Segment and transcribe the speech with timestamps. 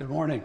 [0.00, 0.42] Good morning.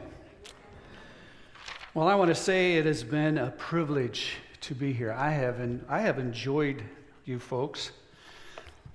[1.94, 5.14] Well, I want to say it has been a privilege to be here.
[5.14, 6.84] I have, I have enjoyed
[7.24, 7.92] you folks.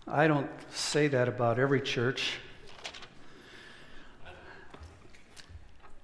[0.07, 2.33] I don't say that about every church.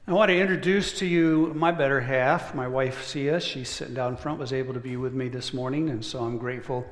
[0.08, 3.38] I want to introduce to you my better half, my wife Sia.
[3.41, 6.38] She's sitting down front, was able to be with me this morning, and so I'm
[6.38, 6.86] grateful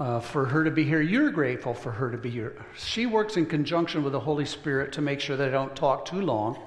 [0.00, 1.02] uh, for her to be here.
[1.02, 2.56] You're grateful for her to be here.
[2.76, 6.06] She works in conjunction with the Holy Spirit to make sure that I don't talk
[6.06, 6.58] too long.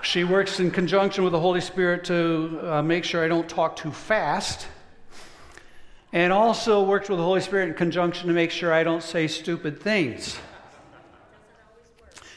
[0.00, 3.76] She works in conjunction with the Holy Spirit to uh, make sure I don't talk
[3.76, 4.66] too fast.
[6.14, 9.26] And also works with the Holy Spirit in conjunction to make sure I don't say
[9.26, 10.38] stupid things.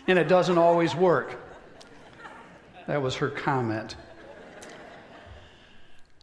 [0.07, 1.39] And it doesn't always work.
[2.87, 3.95] That was her comment.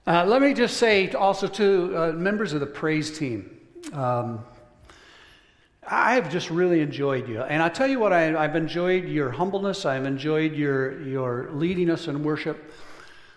[0.09, 3.61] Uh, let me just say also to uh, members of the praise team,
[3.93, 4.43] um,
[5.87, 7.43] I have just really enjoyed you.
[7.43, 9.85] And I tell you what, I, have enjoyed your humbleness.
[9.85, 12.73] I've enjoyed your, your leading us in worship.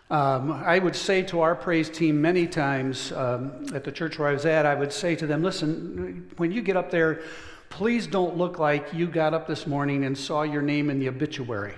[0.10, 4.30] Um, I would say to our praise team many times um, at the church where
[4.30, 7.20] I was at, I would say to them, listen, when you get up there,
[7.68, 11.10] please don't look like you got up this morning and saw your name in the
[11.10, 11.74] obituary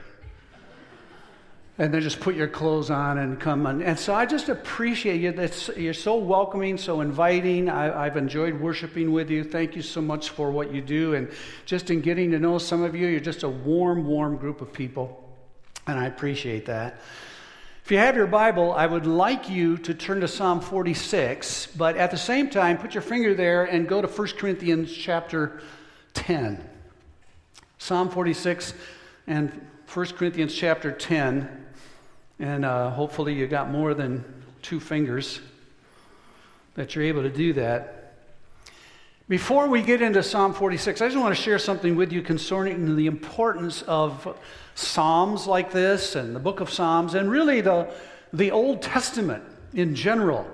[1.80, 3.82] and then just put your clothes on and come on.
[3.82, 5.32] And so I just appreciate you.
[5.32, 7.68] That's, you're so welcoming, so inviting.
[7.68, 9.44] I, have enjoyed worshiping with you.
[9.44, 11.16] Thank you so much for what you do.
[11.16, 11.32] And
[11.66, 14.72] just in getting to know some of you, you're just a warm, warm group of
[14.72, 15.20] people.
[15.88, 17.02] And I appreciate that.
[17.84, 21.98] If you have your Bible, I would like you to turn to Psalm 46, but
[21.98, 25.60] at the same time, put your finger there and go to 1 Corinthians chapter
[26.14, 26.70] 10.
[27.80, 28.74] Psalm 46
[29.28, 31.63] and 1 Corinthians chapter 10.
[32.44, 34.22] And uh, hopefully, you got more than
[34.62, 35.40] two fingers
[36.76, 38.18] that you're able to do that.
[39.30, 42.98] Before we get into Psalm 46, I just want to share something with you concerning
[42.98, 44.38] the importance of
[44.76, 47.90] Psalms like this and the book of Psalms and really the,
[48.34, 50.46] the Old Testament in general.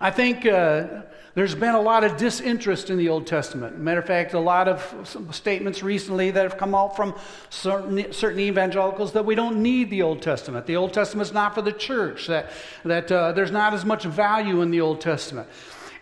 [0.00, 1.02] I think uh,
[1.34, 3.78] there's been a lot of disinterest in the Old Testament.
[3.78, 7.14] Matter of fact, a lot of statements recently that have come out from
[7.48, 10.66] certain, certain evangelicals that we don't need the Old Testament.
[10.66, 12.50] The Old Testament's not for the church, that,
[12.84, 15.48] that uh, there's not as much value in the Old Testament.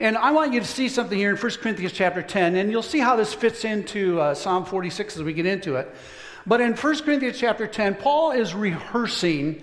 [0.01, 2.83] And I want you to see something here in 1 Corinthians chapter 10, and you'll
[2.83, 5.89] see how this fits into uh, Psalm 46 as we get into it.
[6.47, 9.63] But in 1 Corinthians chapter 10, Paul is rehearsing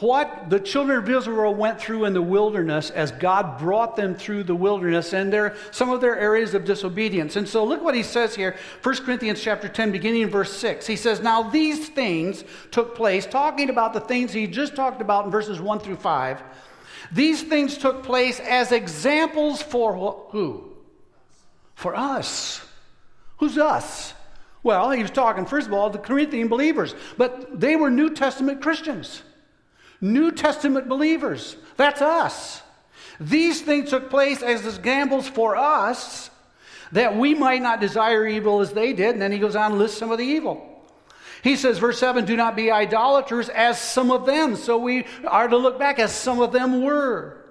[0.00, 4.44] what the children of Israel went through in the wilderness as God brought them through
[4.44, 7.36] the wilderness and their, some of their areas of disobedience.
[7.36, 10.86] And so look what he says here, 1 Corinthians chapter 10, beginning in verse 6.
[10.86, 15.24] He says, Now these things took place, talking about the things he just talked about
[15.24, 16.42] in verses 1 through 5.
[17.12, 20.72] These things took place as examples for who?
[21.74, 22.60] For us.
[23.38, 24.14] Who's us?
[24.62, 28.60] Well, he was talking, first of all, the Corinthian believers, but they were New Testament
[28.60, 29.22] Christians.
[30.00, 31.56] New Testament believers.
[31.76, 32.62] That's us.
[33.18, 36.30] These things took place as gambles for us
[36.92, 39.12] that we might not desire evil as they did.
[39.14, 40.72] And then he goes on to list some of the evil.
[41.42, 44.56] He says, verse 7 do not be idolaters as some of them.
[44.56, 47.45] So we are to look back as some of them were.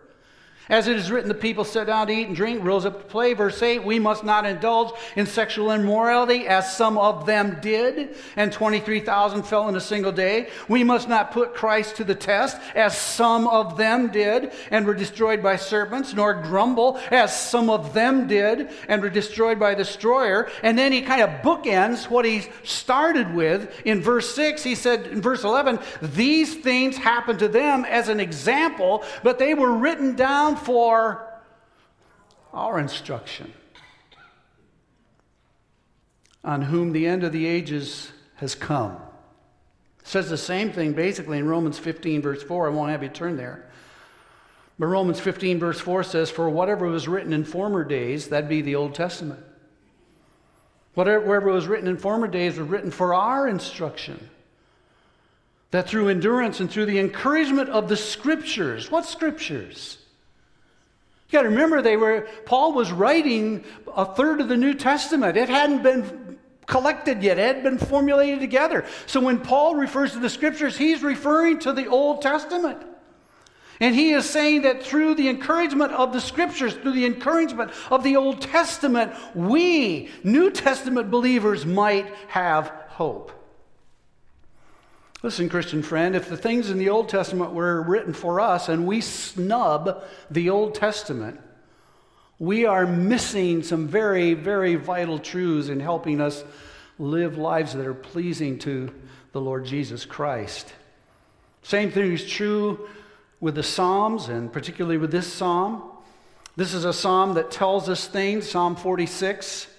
[0.69, 3.05] As it is written, the people sat down to eat and drink, rose up to
[3.05, 3.33] play.
[3.33, 8.51] Verse 8, we must not indulge in sexual immorality as some of them did, and
[8.51, 10.49] 23,000 fell in a single day.
[10.67, 14.93] We must not put Christ to the test as some of them did and were
[14.93, 19.85] destroyed by serpents, nor grumble as some of them did and were destroyed by the
[19.85, 20.49] destroyer.
[20.63, 24.63] And then he kind of bookends what he started with in verse 6.
[24.63, 29.53] He said in verse 11, these things happened to them as an example, but they
[29.53, 31.27] were written down for
[32.53, 33.53] our instruction,
[36.43, 38.93] on whom the end of the ages has come.
[39.99, 42.67] It says the same thing basically in Romans 15, verse 4.
[42.67, 43.69] I won't have you turn there.
[44.77, 48.61] But Romans 15, verse 4 says, For whatever was written in former days, that'd be
[48.61, 49.43] the Old Testament.
[50.95, 54.29] Whatever was written in former days was written for our instruction.
[55.71, 59.97] That through endurance and through the encouragement of the scriptures, what scriptures?
[61.35, 65.35] Got to remember, they were, Paul was writing a third of the New Testament.
[65.35, 68.85] It hadn't been collected yet, it had been formulated together.
[69.05, 72.81] So when Paul refers to the scriptures, he's referring to the Old Testament.
[73.81, 78.01] And he is saying that through the encouragement of the scriptures, through the encouragement of
[78.01, 83.33] the Old Testament, we, New Testament believers, might have hope.
[85.25, 88.85] Listen, Christian friend, if the things in the Old Testament were written for us and
[88.85, 91.41] we snub the Old Testament,
[92.37, 96.43] we are missing some very, very vital truths in helping us
[96.99, 98.93] live lives that are pleasing to
[99.31, 100.71] the Lord Jesus Christ.
[101.63, 102.87] Same thing is true
[103.39, 105.81] with the Psalms, and particularly with this psalm.
[106.55, 109.69] This is a psalm that tells us things, Psalm 46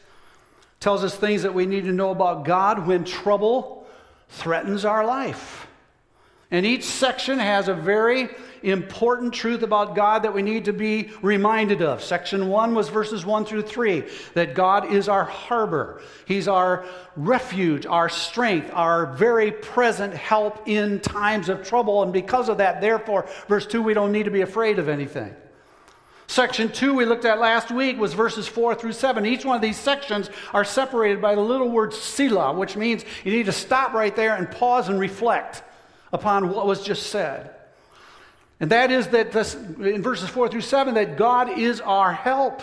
[0.81, 3.76] tells us things that we need to know about God when trouble
[4.29, 5.67] threatens our life.
[6.51, 8.29] And each section has a very
[8.63, 12.03] important truth about God that we need to be reminded of.
[12.03, 16.85] Section one was verses one through three that God is our harbor, He's our
[17.17, 22.03] refuge, our strength, our very present help in times of trouble.
[22.03, 25.35] And because of that, therefore, verse two, we don't need to be afraid of anything.
[26.29, 29.25] Section 2 we looked at last week was verses 4 through 7.
[29.25, 33.33] Each one of these sections are separated by the little word Selah, which means you
[33.33, 35.63] need to stop right there and pause and reflect
[36.13, 37.51] upon what was just said.
[38.59, 42.63] And that is that this, in verses 4 through 7, that God is our help.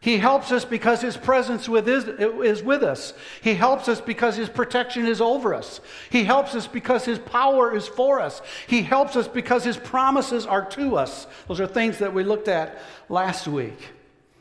[0.00, 3.14] He helps us because His presence with is, is with us.
[3.42, 5.80] He helps us because His protection is over us.
[6.08, 8.40] He helps us because His power is for us.
[8.68, 11.26] He helps us because His promises are to us.
[11.48, 12.78] Those are things that we looked at
[13.08, 13.88] last week.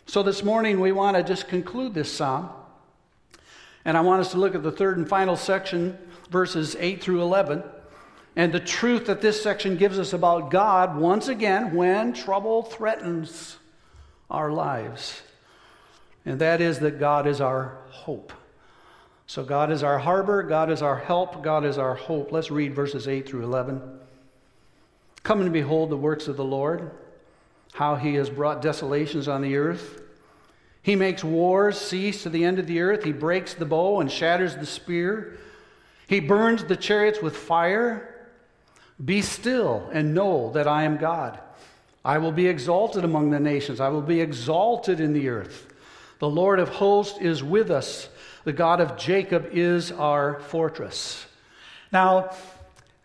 [0.06, 2.50] So this morning we want to just conclude this psalm.
[3.84, 5.98] And I want us to look at the third and final section,
[6.30, 7.64] verses 8 through 11
[8.38, 13.58] and the truth that this section gives us about God once again when trouble threatens
[14.30, 15.24] our lives.
[16.28, 18.34] And that is that God is our hope.
[19.28, 22.34] So God is our harbor, God is our help, God is our hope.
[22.34, 23.82] Let's read verses 8 through 11.
[25.24, 26.92] Come and behold the works of the Lord,
[27.72, 30.02] how he has brought desolations on the earth.
[30.84, 33.06] He makes wars cease to the end of the earth.
[33.06, 35.38] He breaks the bow and shatters the spear.
[36.08, 38.28] He burns the chariots with fire.
[39.04, 41.40] Be still and know that I am God.
[42.04, 45.67] I will be exalted among the nations, I will be exalted in the earth.
[46.20, 48.10] The Lord of hosts is with us,
[48.44, 51.26] the God of Jacob is our fortress.
[51.92, 52.32] Now,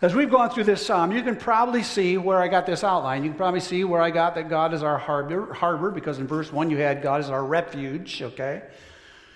[0.01, 3.23] as we've gone through this psalm, you can probably see where I got this outline.
[3.23, 6.27] You can probably see where I got that God is our harbor, harbor because in
[6.27, 8.63] verse 1 you had God is our refuge, okay?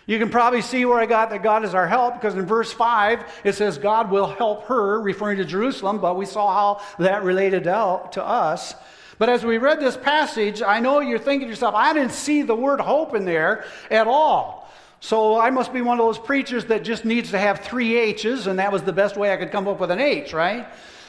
[0.06, 2.72] You can probably see where I got that God is our help because in verse
[2.72, 7.22] 5 it says God will help her, referring to Jerusalem, but we saw how that
[7.24, 8.74] related to us.
[9.18, 12.42] But as we read this passage, I know you're thinking to yourself, I didn't see
[12.42, 14.70] the word hope in there at all.
[15.00, 18.46] So I must be one of those preachers that just needs to have three H's,
[18.46, 20.66] and that was the best way I could come up with an H, right?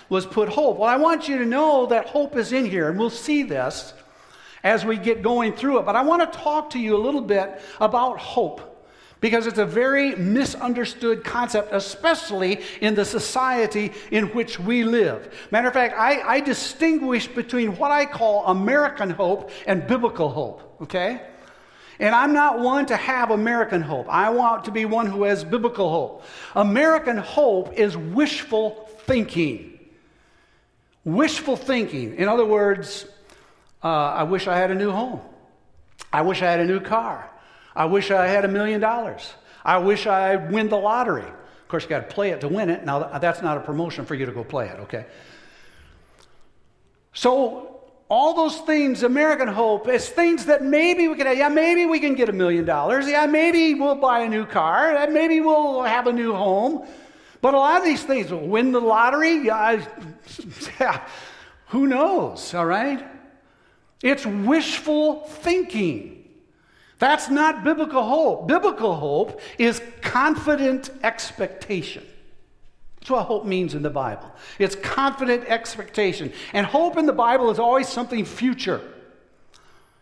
[0.09, 0.77] Was put hope.
[0.77, 3.93] Well, I want you to know that hope is in here, and we'll see this
[4.63, 5.85] as we get going through it.
[5.85, 8.76] But I want to talk to you a little bit about hope
[9.19, 15.33] because it's a very misunderstood concept, especially in the society in which we live.
[15.51, 20.81] Matter of fact, I, I, distinguish between what I call American hope and biblical hope,
[20.83, 21.21] okay?
[21.99, 24.07] And I'm not one to have American hope.
[24.07, 26.23] I want to be one who has biblical hope.
[26.55, 29.79] American hope is wishful thinking.
[31.03, 32.15] Wishful thinking.
[32.15, 33.07] In other words,
[33.83, 35.21] uh, I wish I had a new home.
[36.13, 37.31] I wish I had a new car.
[37.77, 39.35] I wish I had a million dollars.
[39.63, 41.21] I wish I'd win the lottery.
[41.21, 42.83] Of course, you got to play it to win it.
[42.83, 45.05] Now, that's not a promotion for you to go play it, okay?
[47.13, 51.99] So, all those things, American hope, is things that maybe we can, yeah, maybe we
[51.99, 53.07] can get a million dollars.
[53.07, 55.07] Yeah, maybe we'll buy a new car.
[55.11, 56.87] Maybe we'll have a new home.
[57.41, 59.85] But a lot of these things, win the lottery, yeah,
[60.79, 61.07] yeah
[61.67, 63.05] who knows, all right?
[64.01, 66.16] It's wishful thinking.
[66.99, 68.47] That's not biblical hope.
[68.47, 72.03] Biblical hope is confident expectation.
[72.99, 74.29] That's what hope means in the Bible.
[74.59, 76.33] It's confident expectation.
[76.53, 78.81] And hope in the Bible is always something future.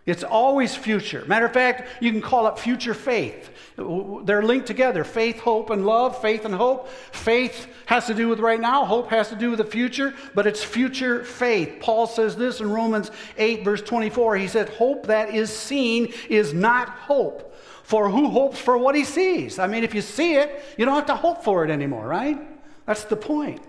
[0.06, 1.26] It's always future.
[1.26, 3.50] Matter of fact, you can call it future faith.
[3.76, 6.90] They're linked together faith, hope, and love, faith and hope.
[7.12, 10.46] Faith has to do with right now, hope has to do with the future, but
[10.46, 11.78] it's future faith.
[11.80, 14.38] Paul says this in Romans 8, verse 24.
[14.38, 17.56] He said, Hope that is seen is not hope.
[17.82, 19.58] For who hopes for what he sees?
[19.60, 22.40] I mean, if you see it, you don't have to hope for it anymore, right?
[22.86, 23.62] That's the point.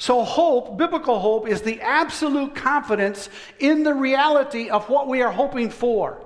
[0.00, 3.28] So, hope, biblical hope, is the absolute confidence
[3.58, 6.24] in the reality of what we are hoping for.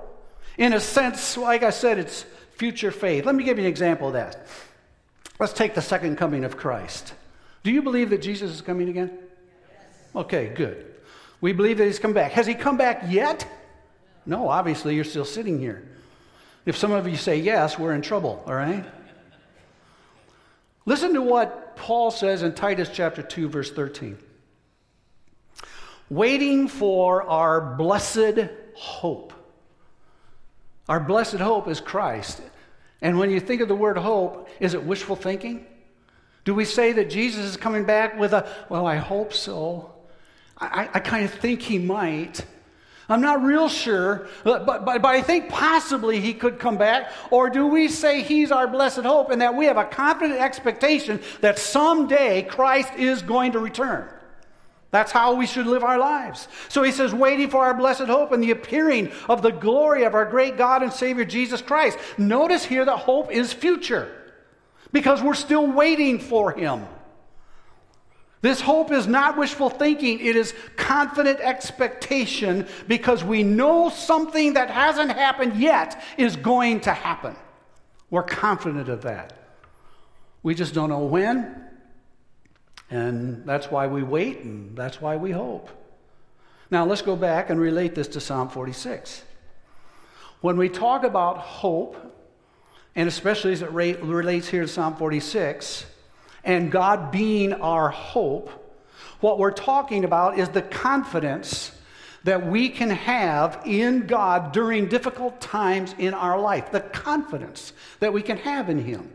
[0.57, 3.25] In a sense, like I said, it's future faith.
[3.25, 4.47] Let me give you an example of that.
[5.41, 7.13] Let's take the second coming of Christ.
[7.63, 9.11] Do you believe that Jesus is coming again?
[9.69, 10.23] Yes.
[10.23, 10.93] Okay, good.
[11.41, 12.31] We believe that he's come back.
[12.31, 13.45] Has he come back yet?
[14.25, 15.85] No, obviously, you're still sitting here.
[16.65, 18.85] If some of you say yes, we're in trouble, all right?
[20.85, 24.17] Listen to what Paul says in Titus chapter 2, verse 13.
[26.09, 29.33] Waiting for our blessed hope.
[30.87, 32.41] Our blessed hope is Christ.
[33.01, 35.65] And when you think of the word hope, is it wishful thinking?
[36.43, 39.93] Do we say that Jesus is coming back with a, well, I hope so?
[40.57, 42.45] I, I kind of think he might.
[43.07, 47.11] I'm not real sure, but, but, but, I think possibly he could come back.
[47.29, 51.19] Or do we say he's our blessed hope and that we have a confident expectation
[51.41, 54.09] that someday Christ is going to return?
[54.89, 56.47] That's how we should live our lives.
[56.69, 60.15] So he says, waiting for our blessed hope and the appearing of the glory of
[60.15, 61.97] our great God and Savior Jesus Christ.
[62.17, 64.09] Notice here that hope is future
[64.91, 66.85] because we're still waiting for him.
[68.45, 74.69] This hope is not wishful thinking, it is confident expectation because we know something that
[74.69, 77.35] hasn't happened yet is going to happen.
[78.11, 79.33] We're confident of that.
[80.43, 81.55] We just don't know when,
[82.91, 85.71] and that's why we wait and that's why we hope.
[86.69, 89.23] Now, let's go back and relate this to Psalm 46.
[90.41, 91.97] When we talk about hope,
[92.95, 95.87] and especially as it relates here to Psalm 46,
[96.45, 98.49] and God being our hope,
[99.19, 101.71] what we're talking about is the confidence
[102.23, 106.71] that we can have in God during difficult times in our life.
[106.71, 109.11] The confidence that we can have in Him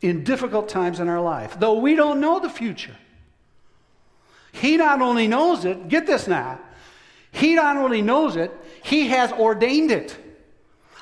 [0.00, 2.96] in difficult times in our life, though we don't know the future.
[4.50, 6.60] He not only knows it, get this now,
[7.30, 8.50] He not only knows it,
[8.82, 10.16] He has ordained it.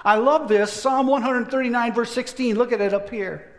[0.05, 2.57] I love this Psalm 139, verse 16.
[2.57, 3.50] Look at it up here.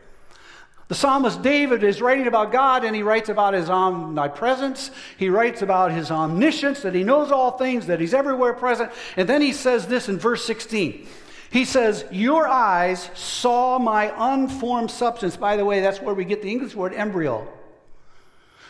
[0.92, 4.92] The psalmist David is writing about God and he writes about his omnipresence.
[5.16, 8.92] He writes about his omniscience, that he knows all things, that he's everywhere present.
[9.16, 11.08] And then he says this in verse 16.
[11.50, 15.38] He says, Your eyes saw my unformed substance.
[15.38, 17.48] By the way, that's where we get the English word embryo.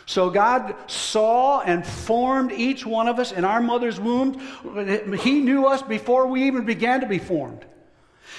[0.06, 4.38] So God saw and formed each one of us in our mother's womb.
[5.18, 7.66] He knew us before we even began to be formed.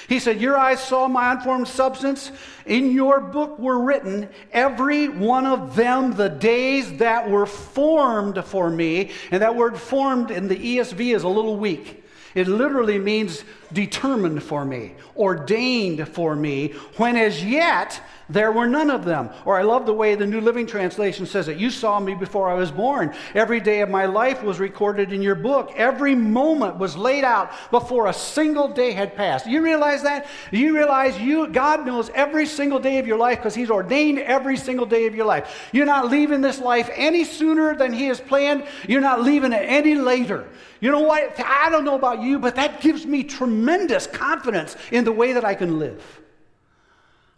[0.07, 2.31] He said, Your eyes saw my unformed substance.
[2.65, 8.69] In your book were written, every one of them, the days that were formed for
[8.69, 9.11] me.
[9.31, 12.03] And that word formed in the ESV is a little weak.
[12.35, 18.89] It literally means determined for me, ordained for me, when as yet there were none
[18.89, 19.29] of them.
[19.45, 21.57] Or I love the way the New Living Translation says it.
[21.57, 23.13] You saw me before I was born.
[23.35, 25.71] Every day of my life was recorded in your book.
[25.75, 29.45] Every moment was laid out before a single day had passed.
[29.45, 30.27] You realize that?
[30.51, 34.57] You realize you God knows every single day of your life because He's ordained every
[34.57, 35.69] single day of your life.
[35.71, 38.65] You're not leaving this life any sooner than He has planned.
[38.87, 40.47] You're not leaving it any later.
[40.79, 41.39] You know what?
[41.39, 45.45] I don't know about you, but that gives me tremendous confidence in the way that
[45.45, 46.22] I can live.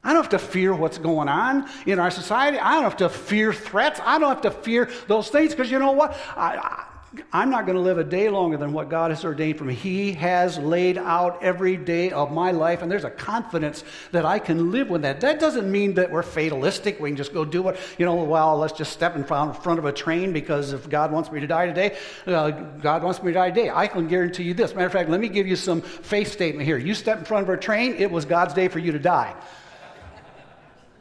[0.05, 2.59] I don't have to fear what's going on in our society.
[2.59, 3.99] I don't have to fear threats.
[4.03, 6.15] I don't have to fear those things because you know what?
[6.37, 6.85] I,
[7.33, 9.73] am not going to live a day longer than what God has ordained for me.
[9.73, 14.37] He has laid out every day of my life, and there's a confidence that I
[14.37, 15.21] can live with that.
[15.21, 16.99] That doesn't mean that we're fatalistic.
[16.99, 19.85] We can just go do what, You know, well, let's just step in front, of
[19.85, 21.97] a train because if God wants me to die today,
[22.27, 23.71] uh, God wants me to die today.
[23.71, 24.75] I can guarantee you this.
[24.75, 26.77] Matter of fact, let me give you some faith statement here.
[26.77, 29.35] You step in front of a train, it was God's day for you to die.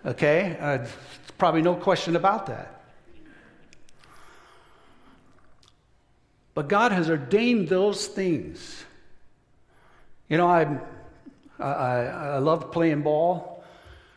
[0.05, 0.57] Okay?
[0.61, 0.87] Uh,
[1.39, 2.83] probably no question about that.
[6.55, 8.85] But God has ordained those things.
[10.29, 10.79] You know, I,
[11.59, 13.65] I, I love playing ball.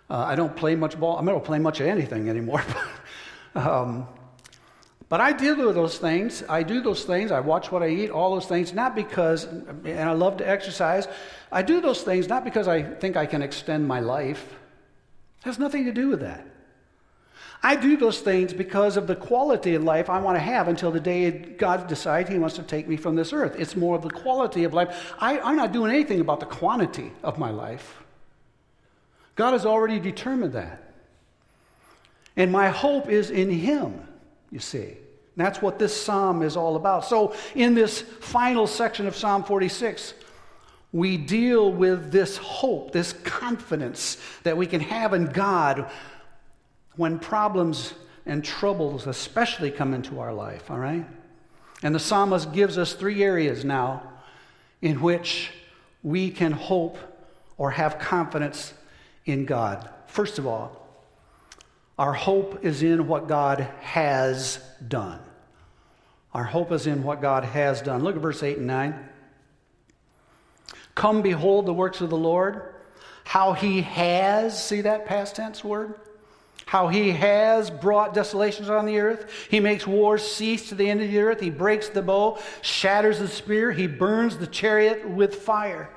[0.10, 1.18] Uh, I don't play much ball.
[1.18, 2.64] I don't play much of anything anymore.
[3.56, 4.08] um,
[5.10, 6.44] but I deal with those things.
[6.48, 7.32] I do those things.
[7.32, 11.08] I watch what I eat, all those things, not because, and I love to exercise.
[11.52, 14.56] I do those things not because I think I can extend my life.
[15.48, 16.46] Has nothing to do with that.
[17.64, 20.92] I do those things because of the quality of life I want to have until
[20.92, 23.56] the day God decides He wants to take me from this earth.
[23.58, 25.14] It's more of the quality of life.
[25.20, 28.04] I, I'm not doing anything about the quantity of my life.
[29.36, 30.84] God has already determined that.
[32.36, 34.06] And my hope is in Him,
[34.52, 34.98] you see.
[35.38, 37.06] That's what this psalm is all about.
[37.06, 40.14] So, in this final section of Psalm 46,
[40.92, 45.90] we deal with this hope, this confidence that we can have in God
[46.96, 47.94] when problems
[48.26, 51.06] and troubles, especially, come into our life, all right?
[51.84, 54.04] And the psalmist gives us three areas now
[54.82, 55.52] in which
[56.04, 56.98] we can hope
[57.58, 58.74] or have confidence
[59.26, 59.90] in God.
[60.08, 60.88] First of all,
[61.98, 65.20] our hope is in what God has done.
[66.34, 68.04] Our hope is in what God has done.
[68.04, 69.10] Look at verse 8 and 9.
[70.98, 72.74] Come behold the works of the Lord,
[73.24, 75.94] how he has, see that past tense word?
[76.66, 79.32] How he has brought desolations on the earth.
[79.52, 81.40] He makes wars cease to the end of the earth.
[81.40, 83.72] He breaks the bow, shatters the spear.
[83.72, 85.88] He burns the chariot with fire.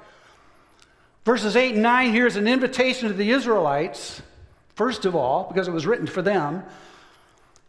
[1.25, 4.21] Verses 8 and 9 here is an invitation to the Israelites,
[4.75, 6.63] first of all, because it was written for them.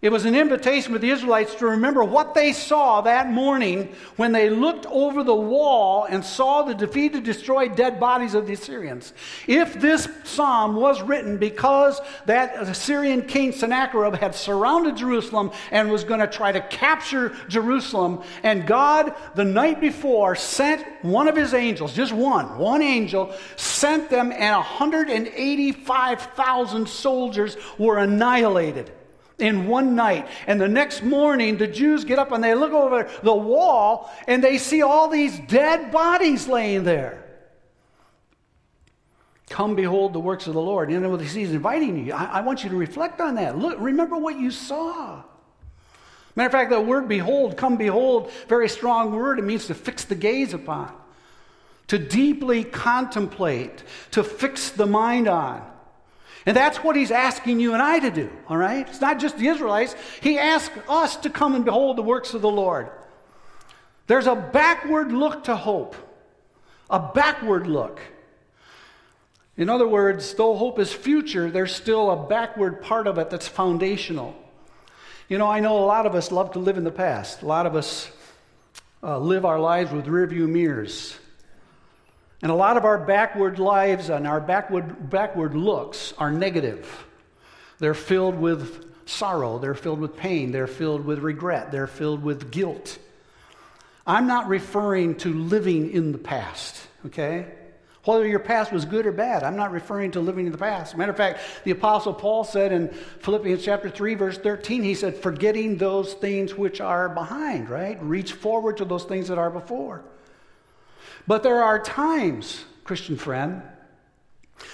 [0.01, 4.31] It was an invitation for the Israelites to remember what they saw that morning when
[4.31, 9.13] they looked over the wall and saw the defeated, destroyed, dead bodies of the Assyrians.
[9.45, 16.03] If this psalm was written because that Assyrian king Sennacherib had surrounded Jerusalem and was
[16.03, 21.53] going to try to capture Jerusalem, and God, the night before, sent one of his
[21.53, 28.91] angels, just one, one angel, sent them, and 185,000 soldiers were annihilated
[29.41, 30.27] in one night.
[30.47, 34.43] And the next morning, the Jews get up and they look over the wall and
[34.43, 37.25] they see all these dead bodies laying there.
[39.49, 40.89] Come behold the works of the Lord.
[40.89, 42.13] And what he's inviting you.
[42.13, 43.57] I, I want you to reflect on that.
[43.57, 45.23] Look, remember what you saw.
[46.35, 49.39] Matter of fact, the word behold, come behold, very strong word.
[49.39, 50.93] It means to fix the gaze upon,
[51.87, 55.69] to deeply contemplate, to fix the mind on.
[56.45, 58.87] And that's what he's asking you and I to do, all right?
[58.87, 59.95] It's not just the Israelites.
[60.21, 62.89] He asks us to come and behold the works of the Lord.
[64.07, 65.95] There's a backward look to hope,
[66.89, 68.01] a backward look.
[69.55, 73.47] In other words, though hope is future, there's still a backward part of it that's
[73.47, 74.35] foundational.
[75.29, 77.41] You know, I know a lot of us love to live in the past.
[77.41, 78.09] A lot of us
[79.03, 81.15] uh, live our lives with rearview mirrors.
[82.41, 87.05] And a lot of our backward lives and our backward, backward looks are negative.
[87.79, 92.51] They're filled with sorrow, they're filled with pain, they're filled with regret, they're filled with
[92.51, 92.97] guilt.
[94.07, 97.47] I'm not referring to living in the past, okay?
[98.03, 100.97] Whether your past was good or bad, I'm not referring to living in the past.
[100.97, 102.87] Matter of fact, the Apostle Paul said in
[103.19, 108.01] Philippians chapter 3, verse 13, he said, forgetting those things which are behind, right?
[108.01, 110.03] Reach forward to those things that are before.
[111.27, 113.61] But there are times, Christian friend,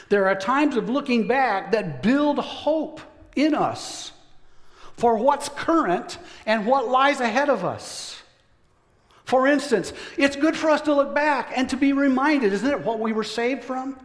[0.09, 3.01] there are times of looking back that build hope
[3.35, 4.11] in us
[4.95, 8.21] for what's current and what lies ahead of us.
[9.25, 12.81] For instance, it's good for us to look back and to be reminded, isn't it,
[12.81, 13.99] what we were saved from?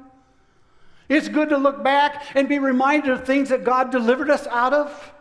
[1.09, 4.73] It's good to look back and be reminded of things that God delivered us out
[4.73, 5.13] of.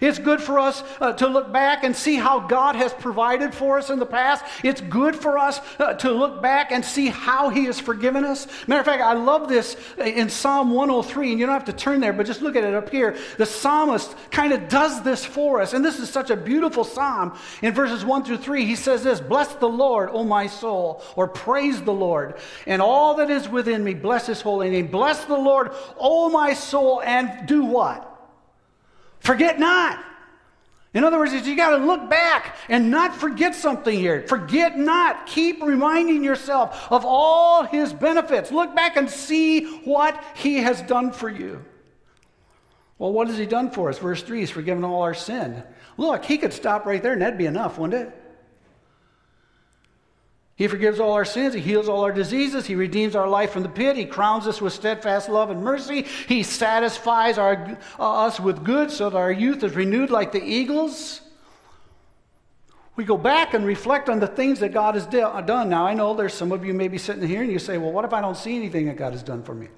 [0.00, 3.78] It's good for us uh, to look back and see how God has provided for
[3.78, 4.44] us in the past.
[4.62, 8.46] It's good for us uh, to look back and see how He has forgiven us.
[8.66, 12.00] Matter of fact, I love this in Psalm 103, and you don't have to turn
[12.00, 13.16] there, but just look at it up here.
[13.36, 17.36] The psalmist kind of does this for us, and this is such a beautiful psalm.
[17.62, 21.28] In verses 1 through 3, he says this Bless the Lord, O my soul, or
[21.28, 24.88] praise the Lord, and all that is within me, bless His holy name.
[24.88, 28.17] Bless the Lord, O my soul, and do what?
[29.20, 30.04] Forget not.
[30.94, 34.26] In other words, you got to look back and not forget something here.
[34.26, 35.26] Forget not.
[35.26, 38.50] Keep reminding yourself of all his benefits.
[38.50, 41.64] Look back and see what he has done for you.
[42.98, 43.98] Well, what has he done for us?
[43.98, 45.62] Verse 3 He's forgiven all our sin.
[45.98, 48.27] Look, he could stop right there and that'd be enough, wouldn't it?
[50.58, 51.54] He forgives all our sins.
[51.54, 52.66] He heals all our diseases.
[52.66, 53.96] He redeems our life from the pit.
[53.96, 56.02] He crowns us with steadfast love and mercy.
[56.26, 60.42] He satisfies our, uh, us with good so that our youth is renewed like the
[60.42, 61.20] eagles.
[62.96, 65.68] We go back and reflect on the things that God has de- done.
[65.68, 68.04] Now, I know there's some of you maybe sitting here and you say, well, what
[68.04, 69.68] if I don't see anything that God has done for me?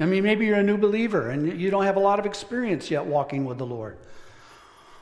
[0.00, 2.90] I mean, maybe you're a new believer and you don't have a lot of experience
[2.90, 3.98] yet walking with the Lord.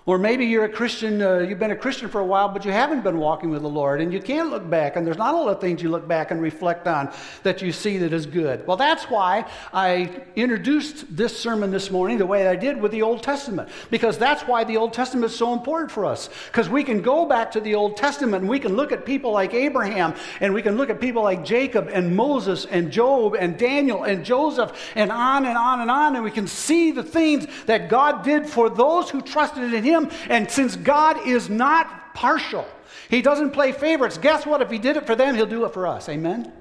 [0.04, 2.72] Or maybe you're a Christian, uh, you've been a Christian for a while, but you
[2.72, 5.36] haven't been walking with the Lord, and you can't look back, and there's not a
[5.36, 7.12] lot of things you look back and reflect on
[7.44, 8.66] that you see that is good.
[8.66, 13.02] Well, that's why I introduced this sermon this morning the way I did with the
[13.02, 16.28] Old Testament, because that's why the Old Testament is so important for us.
[16.48, 19.30] Because we can go back to the Old Testament and we can look at people
[19.30, 23.56] like Abraham, and we can look at people like Jacob, and Moses, and Job, and
[23.56, 27.46] Daniel, and Joseph, and on and on and on, and we can see the things
[27.66, 30.10] that God did for those who trusted in Him him.
[30.28, 32.66] And since God is not partial,
[33.08, 34.62] He doesn't play favorites, guess what?
[34.62, 36.08] If He did it for them, He'll do it for us.
[36.08, 36.52] Amen?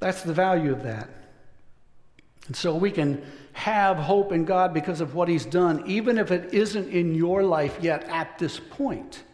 [0.00, 1.08] That's the value of that.
[2.46, 6.30] And so we can have hope in God because of what He's done, even if
[6.30, 9.24] it isn't in your life yet at this point.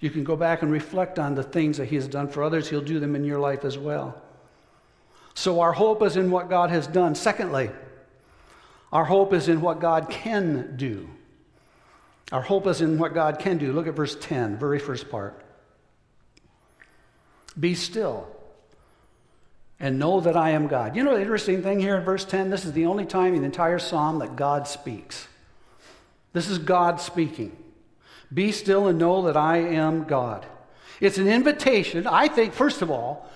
[0.00, 2.68] You can go back and reflect on the things that He has done for others,
[2.68, 4.22] He'll do them in your life as well.
[5.34, 7.14] So our hope is in what God has done.
[7.14, 7.70] Secondly,
[8.92, 11.08] our hope is in what God can do.
[12.32, 13.72] Our hope is in what God can do.
[13.72, 15.42] Look at verse 10, very first part.
[17.58, 18.28] Be still
[19.78, 20.96] and know that I am God.
[20.96, 22.50] You know the interesting thing here in verse 10?
[22.50, 25.28] This is the only time in the entire psalm that God speaks.
[26.32, 27.56] This is God speaking.
[28.32, 30.46] Be still and know that I am God.
[31.00, 33.30] It's an invitation, I think, first of all,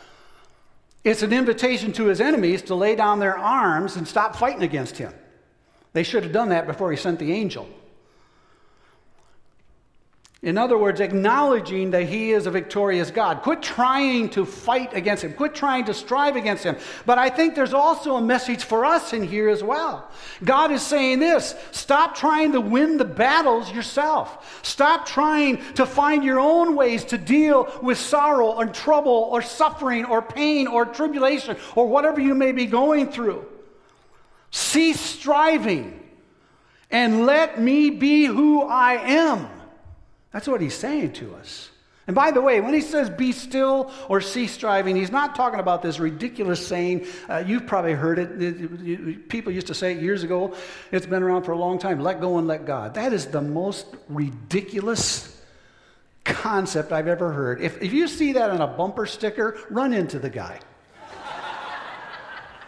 [1.05, 4.99] it's an invitation to his enemies to lay down their arms and stop fighting against
[4.99, 5.13] him.
[5.93, 7.69] They should have done that before he sent the angel.
[10.43, 13.43] In other words, acknowledging that he is a victorious God.
[13.43, 15.35] Quit trying to fight against him.
[15.35, 16.79] Quit trying to strive against him.
[17.05, 20.11] But I think there's also a message for us in here as well.
[20.43, 24.65] God is saying this stop trying to win the battles yourself.
[24.65, 30.07] Stop trying to find your own ways to deal with sorrow or trouble or suffering
[30.07, 33.47] or pain or tribulation or whatever you may be going through.
[34.51, 36.01] Cease striving
[36.91, 39.49] and let me be who I am.
[40.33, 41.71] That's what he's saying to us.
[42.07, 45.61] And by the way, when he says be still or cease striving, he's not talking
[45.61, 47.07] about this ridiculous saying.
[47.29, 49.29] Uh, you've probably heard it.
[49.29, 50.57] People used to say it years ago.
[50.91, 52.95] It's been around for a long time let go and let God.
[52.95, 55.41] That is the most ridiculous
[56.25, 57.61] concept I've ever heard.
[57.61, 60.61] If, if you see that on a bumper sticker, run into the guy.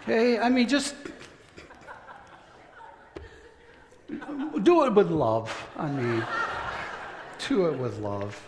[0.05, 0.37] Okay?
[0.37, 0.97] I mean, just
[4.63, 5.69] do it with love.
[5.77, 6.25] I mean,
[7.49, 8.41] do it with love.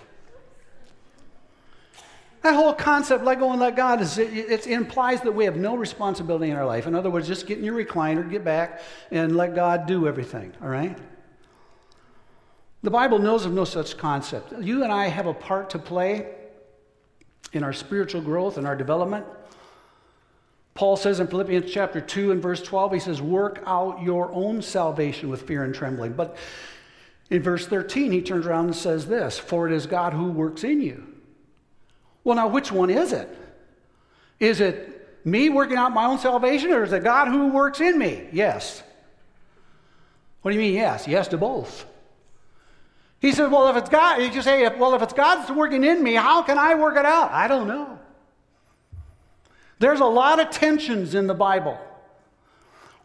[2.43, 5.57] That whole concept, let go and let God, is, it, it, implies that we have
[5.57, 6.87] no responsibility in our life.
[6.87, 10.53] In other words, just get in your recliner, get back, and let God do everything,
[10.61, 10.99] all right?
[12.83, 14.53] The Bible knows of no such concept.
[14.61, 16.35] You and I have a part to play
[17.55, 19.25] in our spiritual growth and our development.
[20.75, 24.61] Paul says in Philippians chapter 2 and verse 12, he says, Work out your own
[24.61, 26.15] salvation with fear and trembling.
[26.15, 26.37] But
[27.31, 30.65] in verse 13, he turns around and says this For it is God who works
[30.65, 31.07] in you.
[32.25, 33.29] Well, now, which one is it?
[34.41, 37.97] Is it me working out my own salvation, or is it God who works in
[37.97, 38.27] me?
[38.33, 38.83] Yes.
[40.43, 41.07] What do you mean, yes?
[41.07, 41.87] Yes to both.
[43.21, 46.03] He said, Well, if it's God, you just say, Well, if it's God's working in
[46.03, 47.31] me, how can I work it out?
[47.31, 48.01] I don't know.
[49.79, 51.79] There's a lot of tensions in the Bible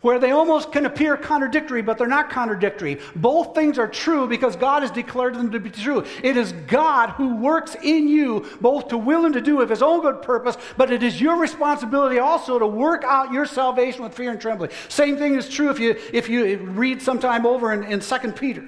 [0.02, 3.00] where they almost can appear contradictory, but they're not contradictory.
[3.16, 6.06] Both things are true because God has declared them to be true.
[6.24, 9.82] It is God who works in you both to will and to do of his
[9.82, 14.14] own good purpose, but it is your responsibility also to work out your salvation with
[14.14, 14.72] fear and trembling.
[14.88, 18.66] Same thing is true if you, if you read sometime over in, in 2 Peter.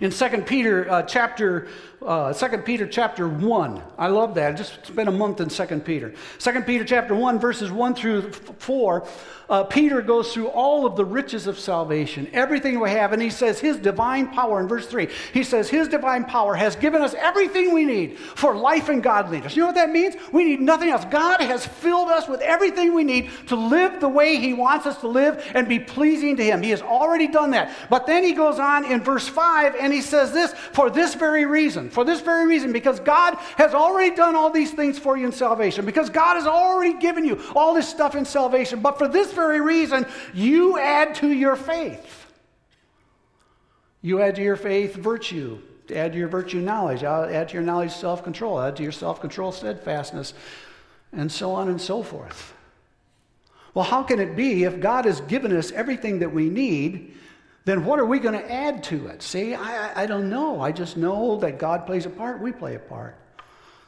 [0.00, 1.68] In 2 Peter uh, chapter
[2.04, 3.82] uh, 2 Peter chapter 1.
[3.98, 4.52] I love that.
[4.52, 6.14] I just spent a month in 2 Peter.
[6.38, 9.06] 2 Peter chapter 1, verses 1 through 4,
[9.48, 13.30] uh, Peter goes through all of the riches of salvation, everything we have, and he
[13.30, 15.08] says his divine power in verse 3.
[15.32, 19.56] He says his divine power has given us everything we need for life and godliness.
[19.56, 20.14] You know what that means?
[20.32, 21.04] We need nothing else.
[21.06, 25.00] God has filled us with everything we need to live the way he wants us
[25.00, 26.62] to live and be pleasing to him.
[26.62, 27.72] He has already done that.
[27.90, 31.46] But then he goes on in verse 5 and he says this for this very
[31.46, 35.24] reason for this very reason, because God has already done all these things for you
[35.24, 38.80] in salvation, because God has already given you all this stuff in salvation.
[38.80, 42.26] But for this very reason, you add to your faith.
[44.02, 45.58] You add to your faith virtue,
[45.90, 48.92] add to your virtue knowledge, uh, add to your knowledge self control, add to your
[48.92, 50.34] self control steadfastness,
[51.12, 52.52] and so on and so forth.
[53.72, 57.14] Well, how can it be if God has given us everything that we need?
[57.68, 59.22] Then what are we going to add to it?
[59.22, 60.60] See, I, I don't know.
[60.60, 63.16] I just know that God plays a part, we play a part.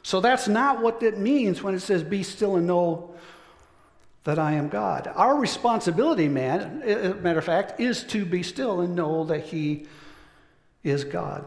[0.03, 3.15] So that's not what it means when it says, Be still and know
[4.23, 5.11] that I am God.
[5.15, 9.45] Our responsibility, man, as a matter of fact, is to be still and know that
[9.45, 9.87] He
[10.83, 11.45] is God.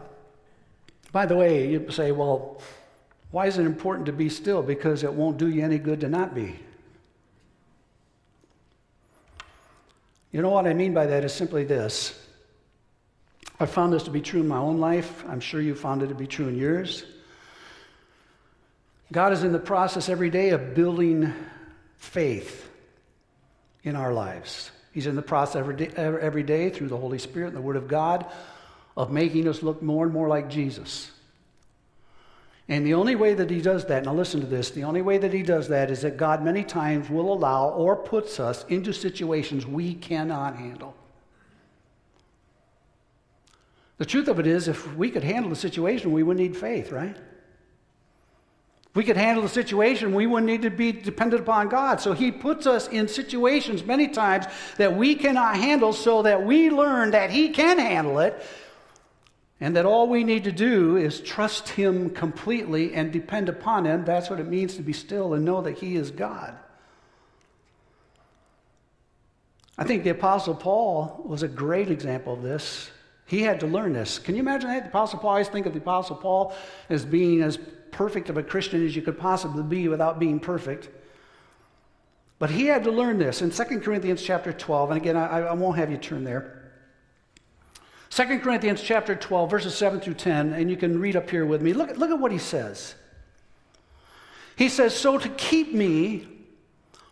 [1.12, 2.60] By the way, you say, Well,
[3.30, 4.62] why is it important to be still?
[4.62, 6.58] Because it won't do you any good to not be.
[10.32, 12.23] You know what I mean by that is simply this
[13.64, 15.24] I found this to be true in my own life.
[15.26, 17.02] I'm sure you found it to be true in yours.
[19.10, 21.32] God is in the process every day of building
[21.96, 22.68] faith
[23.82, 24.70] in our lives.
[24.92, 27.76] He's in the process every day, every day through the Holy Spirit and the Word
[27.76, 28.26] of God
[28.98, 31.10] of making us look more and more like Jesus.
[32.68, 35.16] And the only way that he does that, now listen to this, the only way
[35.16, 38.92] that he does that is that God many times will allow or puts us into
[38.92, 40.94] situations we cannot handle.
[43.98, 46.90] The truth of it is, if we could handle the situation, we wouldn't need faith,
[46.90, 47.16] right?
[47.16, 52.00] If we could handle the situation, we wouldn't need to be dependent upon God.
[52.00, 56.70] So He puts us in situations many times that we cannot handle so that we
[56.70, 58.40] learn that He can handle it
[59.60, 64.04] and that all we need to do is trust Him completely and depend upon Him.
[64.04, 66.56] That's what it means to be still and know that He is God.
[69.76, 72.90] I think the Apostle Paul was a great example of this.
[73.26, 74.18] He had to learn this.
[74.18, 74.82] Can you imagine that?
[74.82, 76.54] The Apostle Paul, I always think of the Apostle Paul
[76.90, 77.58] as being as
[77.90, 80.88] perfect of a Christian as you could possibly be without being perfect.
[82.38, 84.90] But he had to learn this in 2 Corinthians chapter 12.
[84.90, 86.60] And again, I, I won't have you turn there.
[88.10, 91.62] 2 Corinthians chapter 12, verses 7 through 10, and you can read up here with
[91.62, 91.72] me.
[91.72, 92.94] Look, look at what he says.
[94.56, 96.28] He says, So to keep me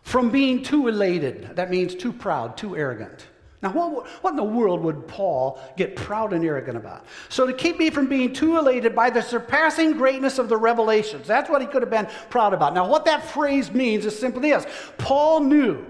[0.03, 3.27] from being too elated, that means too proud, too arrogant.
[3.63, 7.05] Now, what, what in the world would Paul get proud and arrogant about?
[7.29, 11.25] So, to keep me from being too elated by the surpassing greatness of the revelations,
[11.25, 12.73] that's what he could have been proud about.
[12.73, 14.65] Now, what that phrase means is simply this
[14.97, 15.85] Paul knew.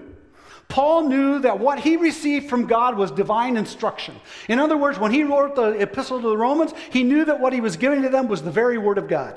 [0.68, 4.14] Paul knew that what he received from God was divine instruction.
[4.48, 7.52] In other words, when he wrote the epistle to the Romans, he knew that what
[7.52, 9.36] he was giving to them was the very word of God.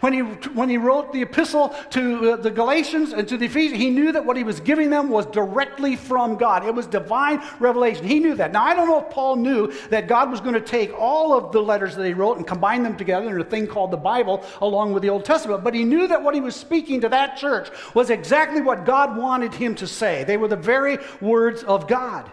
[0.00, 3.80] When he, when he wrote the epistle to uh, the Galatians and to the Ephesians,
[3.80, 6.64] he knew that what he was giving them was directly from God.
[6.66, 8.06] It was divine revelation.
[8.06, 8.52] He knew that.
[8.52, 11.52] Now, I don't know if Paul knew that God was going to take all of
[11.52, 14.44] the letters that he wrote and combine them together in a thing called the Bible
[14.60, 17.36] along with the Old Testament, but he knew that what he was speaking to that
[17.36, 20.24] church was exactly what God wanted him to say.
[20.24, 22.30] They were the very words of God.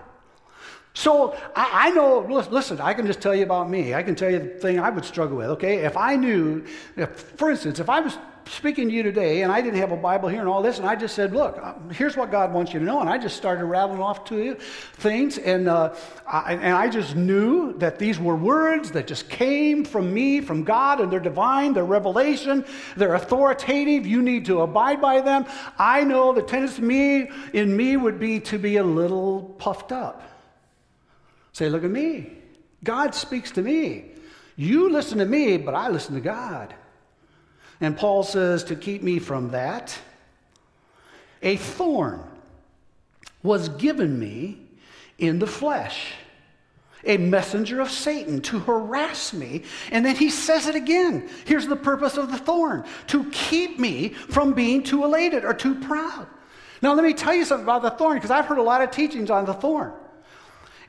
[0.93, 3.93] So I, I, know, listen, I can just tell you about me.
[3.93, 5.85] I can tell you the thing I would struggle with, okay?
[5.85, 6.65] If I knew,
[6.97, 9.97] if, for instance, if I was speaking to you today and I didn't have a
[9.97, 12.73] Bible here and all this, and I just said, look, uh, here's what God wants
[12.73, 15.95] you to know, and I just started rattling off to you things, and, uh,
[16.27, 20.65] I, and I just knew that these were words that just came from me, from
[20.65, 22.65] God, and they're divine, they're revelation,
[22.97, 25.45] they're authoritative, you need to abide by them.
[25.77, 30.30] I know the tendency me, in me would be to be a little puffed up.
[31.61, 32.31] Say, look at me.
[32.83, 34.05] God speaks to me.
[34.55, 36.73] You listen to me, but I listen to God.
[37.79, 39.95] And Paul says to keep me from that,
[41.43, 42.23] a thorn
[43.43, 44.57] was given me
[45.19, 46.13] in the flesh,
[47.03, 49.61] a messenger of Satan to harass me.
[49.91, 51.29] And then he says it again.
[51.45, 55.75] Here's the purpose of the thorn to keep me from being too elated or too
[55.75, 56.25] proud.
[56.81, 58.89] Now, let me tell you something about the thorn because I've heard a lot of
[58.89, 59.93] teachings on the thorn.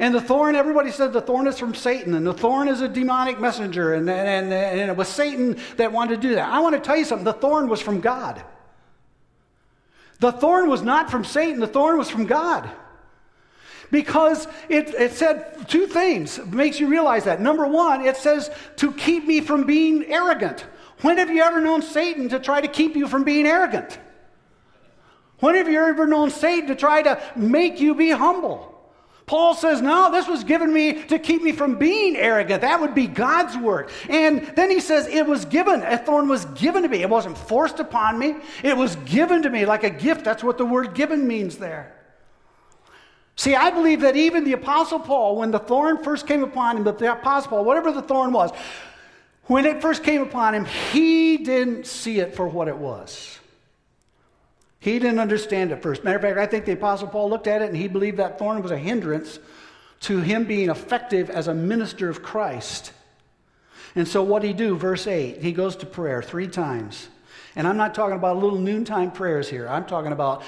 [0.03, 2.89] And the thorn, everybody said the thorn is from Satan, and the thorn is a
[2.89, 6.49] demonic messenger, and, and, and it was Satan that wanted to do that.
[6.49, 8.43] I want to tell you something the thorn was from God.
[10.19, 12.69] The thorn was not from Satan, the thorn was from God.
[13.93, 17.41] Because it, it said two things, makes you realize that.
[17.41, 20.67] Number one, it says to keep me from being arrogant.
[21.03, 24.01] When have you ever known Satan to try to keep you from being arrogant?
[25.39, 28.72] When have you ever known Satan to try to make you be humble?
[29.27, 32.63] Paul says, No, this was given me to keep me from being arrogant.
[32.63, 33.91] That would be God's work.
[34.09, 35.83] And then he says, It was given.
[35.83, 37.03] A thorn was given to me.
[37.03, 40.25] It wasn't forced upon me, it was given to me like a gift.
[40.25, 41.95] That's what the word given means there.
[43.37, 46.85] See, I believe that even the Apostle Paul, when the thorn first came upon him,
[46.85, 48.51] the Apostle Paul, whatever the thorn was,
[49.45, 53.39] when it first came upon him, he didn't see it for what it was.
[54.83, 56.03] He didn't understand it first.
[56.03, 58.37] Matter of fact, I think the Apostle Paul looked at it and he believed that
[58.37, 59.39] thorn was a hindrance
[60.01, 62.91] to him being effective as a minister of Christ.
[63.95, 64.77] And so, what he do?
[64.77, 67.09] Verse 8, he goes to prayer three times.
[67.55, 70.43] And I'm not talking about little noontime prayers here, I'm talking about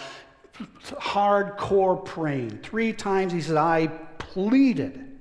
[0.82, 2.58] hardcore praying.
[2.64, 3.86] Three times he said, I
[4.18, 5.12] pleaded.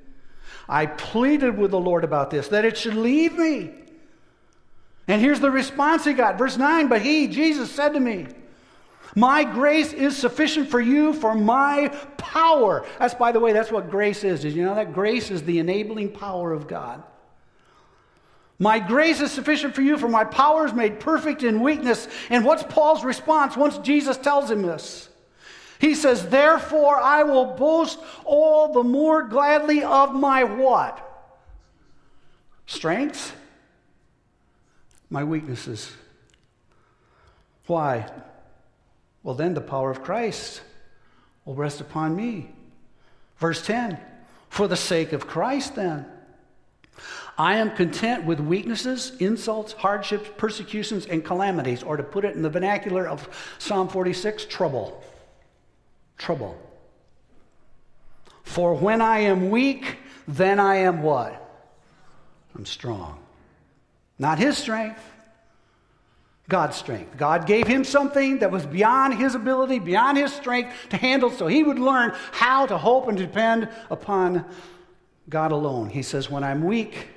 [0.67, 3.75] I pleaded with the Lord about this, that it should leave me.
[5.07, 6.39] And here's the response he got.
[6.39, 8.25] Verse 9, but he, Jesus, said to me,
[9.15, 12.85] my grace is sufficient for you for my power.
[12.97, 14.41] That's, by the way, that's what grace is.
[14.41, 14.93] Did you know that?
[14.93, 17.03] Grace is the enabling power of God.
[18.59, 22.07] My grace is sufficient for you, for my power is made perfect in weakness.
[22.29, 25.09] And what's Paul's response once Jesus tells him this?
[25.79, 30.99] He says, Therefore I will boast all the more gladly of my what?
[32.67, 33.33] Strengths?
[35.09, 35.91] My weaknesses.
[37.67, 38.09] Why?
[39.23, 40.61] Well, then the power of Christ
[41.45, 42.49] will rest upon me.
[43.37, 43.97] Verse 10
[44.49, 46.05] For the sake of Christ, then,
[47.37, 52.43] I am content with weaknesses, insults, hardships, persecutions, and calamities, or to put it in
[52.43, 55.03] the vernacular of Psalm 46, trouble.
[56.17, 56.57] Trouble.
[58.43, 61.39] For when I am weak, then I am what?
[62.55, 63.17] I'm strong.
[64.19, 65.01] Not his strength,
[66.49, 67.17] God's strength.
[67.17, 71.47] God gave him something that was beyond his ability, beyond his strength to handle, so
[71.47, 74.45] he would learn how to hope and depend upon
[75.29, 75.89] God alone.
[75.89, 77.07] He says, When I'm weak,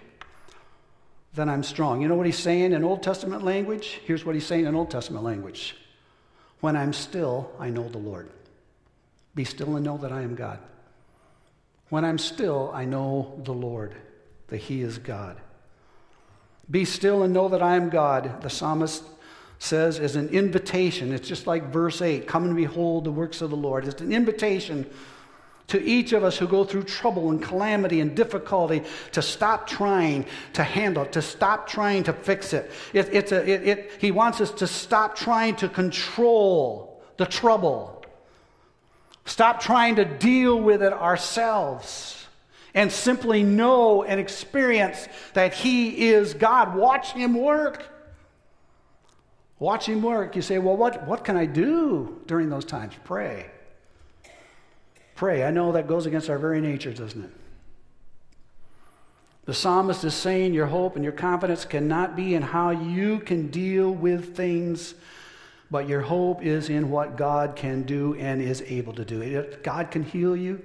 [1.34, 2.00] then I'm strong.
[2.00, 4.00] You know what he's saying in Old Testament language?
[4.04, 5.76] Here's what he's saying in Old Testament language
[6.60, 8.30] When I'm still, I know the Lord.
[9.34, 10.60] Be still and know that I am God.
[11.88, 13.94] When I'm still, I know the Lord,
[14.48, 15.36] that he is God.
[16.70, 18.40] Be still and know that I am God.
[18.40, 19.04] The psalmist
[19.59, 21.12] says is an invitation.
[21.12, 23.87] It's just like verse 8 come and behold the works of the Lord.
[23.87, 24.87] It's an invitation
[25.69, 30.25] to each of us who go through trouble and calamity and difficulty to stop trying
[30.53, 32.71] to handle it, to stop trying to fix it.
[32.92, 38.05] it, it's a, it, it he wants us to stop trying to control the trouble,
[39.25, 42.27] stop trying to deal with it ourselves,
[42.75, 46.77] and simply know and experience that He is God.
[46.77, 47.90] Watch Him work.
[49.59, 50.37] Watch Him work.
[50.37, 52.95] You say, well, what, what can I do during those times?
[53.05, 53.47] Pray.
[55.14, 55.45] Pray.
[55.45, 57.31] I know that goes against our very nature, doesn't it?
[59.47, 63.47] The psalmist is saying your hope and your confidence cannot be in how you can
[63.47, 64.95] deal with things,
[65.71, 69.47] but your hope is in what God can do and is able to do.
[69.62, 70.61] God can heal you.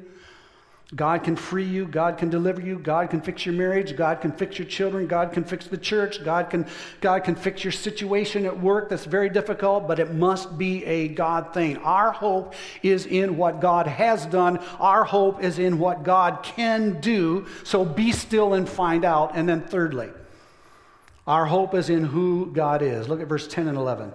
[0.93, 1.85] God can free you.
[1.85, 2.77] God can deliver you.
[2.77, 3.95] God can fix your marriage.
[3.95, 5.07] God can fix your children.
[5.07, 6.21] God can fix the church.
[6.21, 6.67] God can,
[6.99, 11.07] God can fix your situation at work that's very difficult, but it must be a
[11.07, 11.77] God thing.
[11.77, 14.57] Our hope is in what God has done.
[14.79, 17.47] Our hope is in what God can do.
[17.63, 19.31] So be still and find out.
[19.35, 20.09] And then, thirdly,
[21.25, 23.07] our hope is in who God is.
[23.07, 24.11] Look at verse 10 and 11.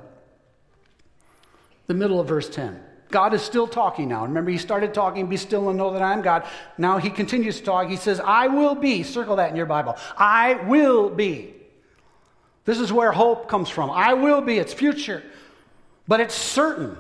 [1.87, 2.83] The middle of verse 10.
[3.11, 4.25] God is still talking now.
[4.25, 6.45] Remember, he started talking, be still and know that I'm God.
[6.77, 7.89] Now he continues to talk.
[7.89, 9.03] He says, I will be.
[9.03, 9.97] Circle that in your Bible.
[10.17, 11.55] I will be.
[12.65, 13.91] This is where hope comes from.
[13.91, 14.59] I will be.
[14.59, 15.23] It's future,
[16.09, 16.99] but it's certain.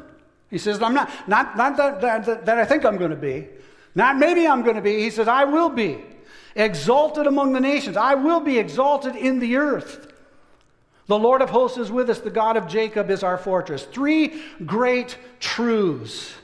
[0.49, 3.49] He says, I'm not, not, not that, that, that I think I'm going to be,
[3.97, 5.01] not maybe I'm going to be.
[5.01, 6.05] He says, I will be
[6.55, 7.97] exalted among the nations.
[7.97, 10.06] I will be exalted in the earth.
[11.07, 12.21] The Lord of hosts is with us.
[12.21, 13.85] The God of Jacob is our fortress.
[13.85, 16.35] Three great truths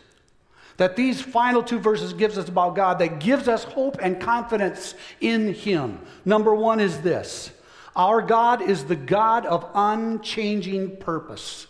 [0.76, 4.94] that these final two verses gives us about God that gives us hope and confidence
[5.20, 5.98] in him.
[6.24, 7.50] Number 1 is this.
[7.94, 11.66] Our God is the God of unchanging purpose.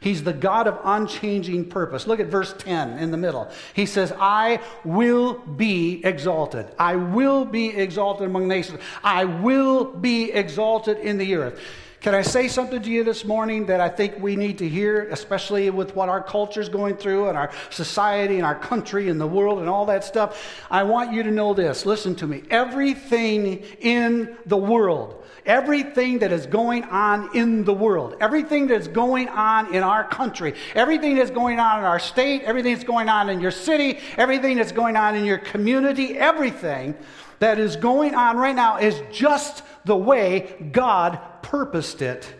[0.00, 2.06] He's the God of unchanging purpose.
[2.06, 3.50] Look at verse 10 in the middle.
[3.72, 6.66] He says, I will be exalted.
[6.78, 8.80] I will be exalted among nations.
[9.02, 11.58] I will be exalted in the earth.
[12.04, 15.08] Can I say something to you this morning that I think we need to hear,
[15.08, 19.18] especially with what our culture is going through and our society and our country and
[19.18, 20.38] the world and all that stuff?
[20.70, 21.86] I want you to know this.
[21.86, 22.42] Listen to me.
[22.50, 29.30] Everything in the world, everything that is going on in the world, everything that's going
[29.30, 33.30] on in our country, everything that's going on in our state, everything that's going on
[33.30, 36.94] in your city, everything that's going on in your community, everything
[37.38, 42.32] that is going on right now is just the way God purposed it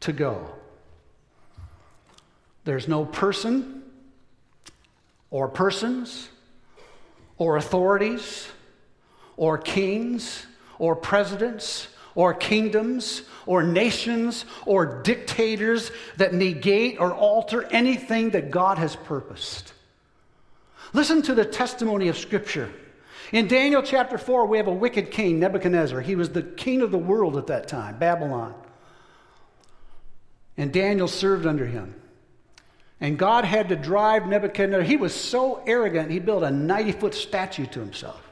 [0.00, 0.48] to go.
[2.64, 3.82] There's no person
[5.30, 6.28] or persons
[7.38, 8.48] or authorities
[9.36, 10.46] or kings
[10.78, 18.78] or presidents or kingdoms or nations or dictators that negate or alter anything that God
[18.78, 19.72] has purposed.
[20.92, 22.72] Listen to the testimony of Scripture.
[23.32, 26.00] In Daniel chapter 4, we have a wicked king, Nebuchadnezzar.
[26.00, 28.54] He was the king of the world at that time, Babylon.
[30.56, 31.94] And Daniel served under him.
[33.00, 34.82] And God had to drive Nebuchadnezzar.
[34.82, 38.22] He was so arrogant, he built a 90 foot statue to himself.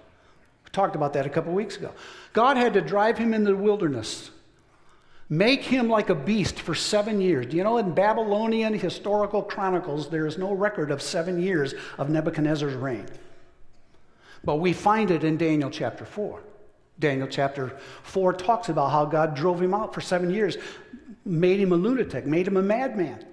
[0.65, 1.93] We talked about that a couple weeks ago.
[2.33, 4.31] God had to drive him into the wilderness,
[5.29, 7.47] make him like a beast for seven years.
[7.47, 12.09] Do you know in Babylonian historical chronicles, there is no record of seven years of
[12.09, 13.07] Nebuchadnezzar's reign?
[14.47, 16.41] But we find it in Daniel chapter 4.
[17.01, 20.57] Daniel chapter 4 talks about how God drove him out for seven years,
[21.25, 23.27] made him a lunatic, made him a madman.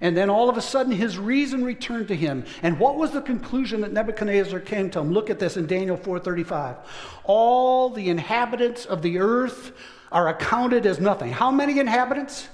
[0.00, 2.44] And then all of a sudden, his reason returned to him.
[2.62, 5.12] And what was the conclusion that Nebuchadnezzar came to him?
[5.12, 6.76] Look at this in Daniel 4:35.
[7.24, 9.72] All the inhabitants of the earth
[10.10, 11.32] are accounted as nothing.
[11.32, 12.48] How many inhabitants?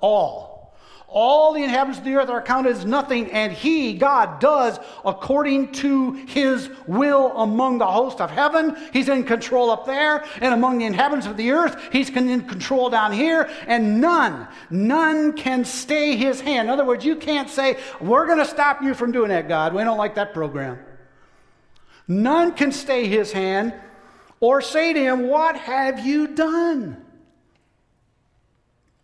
[0.00, 0.57] All.
[1.10, 5.72] All the inhabitants of the earth are counted as nothing, and He, God, does according
[5.72, 8.76] to His will among the host of heaven.
[8.92, 12.90] He's in control up there, and among the inhabitants of the earth, He's in control
[12.90, 16.68] down here, and none, none can stay His hand.
[16.68, 19.72] In other words, you can't say, We're going to stop you from doing that, God.
[19.72, 20.78] We don't like that program.
[22.06, 23.72] None can stay His hand
[24.40, 27.02] or say to Him, What have you done?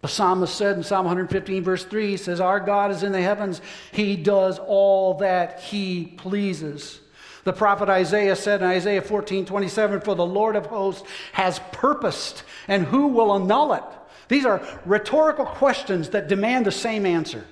[0.04, 3.22] The psalmist said in Psalm 115, verse 3, he says, Our God is in the
[3.22, 3.62] heavens.
[3.90, 7.00] He does all that he pleases.
[7.44, 12.42] The prophet Isaiah said in Isaiah 14, 27, For the Lord of hosts has purposed,
[12.68, 13.82] and who will annul it?
[14.28, 17.46] These are rhetorical questions that demand the same answer.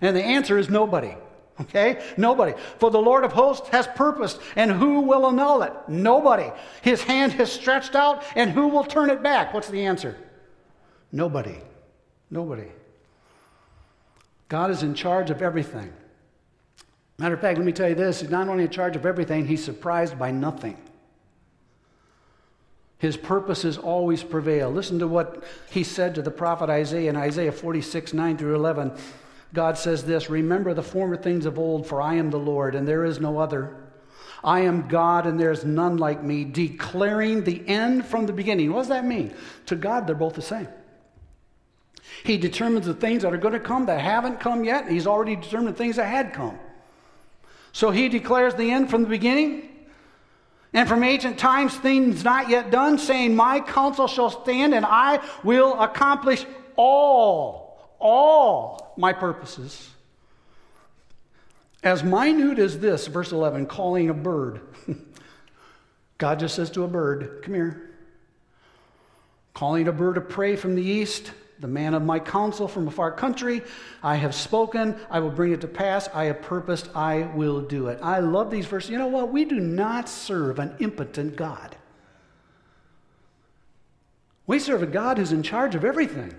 [0.00, 1.14] And the answer is nobody.
[1.60, 2.02] Okay?
[2.16, 2.54] Nobody.
[2.80, 5.72] For the Lord of hosts has purposed, and who will annul it?
[5.86, 6.50] Nobody.
[6.82, 9.54] His hand has stretched out, and who will turn it back?
[9.54, 10.16] What's the answer?
[11.12, 11.60] Nobody.
[12.32, 12.68] Nobody.
[14.48, 15.92] God is in charge of everything.
[17.18, 19.46] Matter of fact, let me tell you this He's not only in charge of everything,
[19.46, 20.78] He's surprised by nothing.
[22.96, 24.70] His purposes always prevail.
[24.70, 28.92] Listen to what he said to the prophet Isaiah in Isaiah 46, 9 through 11.
[29.52, 32.88] God says this Remember the former things of old, for I am the Lord, and
[32.88, 33.76] there is no other.
[34.42, 38.72] I am God, and there is none like me, declaring the end from the beginning.
[38.72, 39.34] What does that mean?
[39.66, 40.68] To God, they're both the same.
[42.24, 44.88] He determines the things that are going to come that haven't come yet.
[44.88, 46.58] He's already determined things that had come.
[47.72, 49.68] So he declares the end from the beginning.
[50.72, 55.20] And from ancient times, things not yet done, saying, My counsel shall stand, and I
[55.42, 56.46] will accomplish
[56.76, 59.90] all, all my purposes.
[61.82, 64.60] As minute as this, verse 11, calling a bird.
[66.18, 67.90] God just says to a bird, Come here.
[69.52, 71.32] Calling a bird of prey from the east,
[71.62, 73.62] the man of my counsel from a far country.
[74.02, 76.08] I have spoken, I will bring it to pass.
[76.12, 78.00] I have purposed, I will do it.
[78.02, 78.90] I love these verses.
[78.90, 79.32] You know what?
[79.32, 81.76] We do not serve an impotent God.
[84.46, 86.34] We serve a God who's in charge of everything.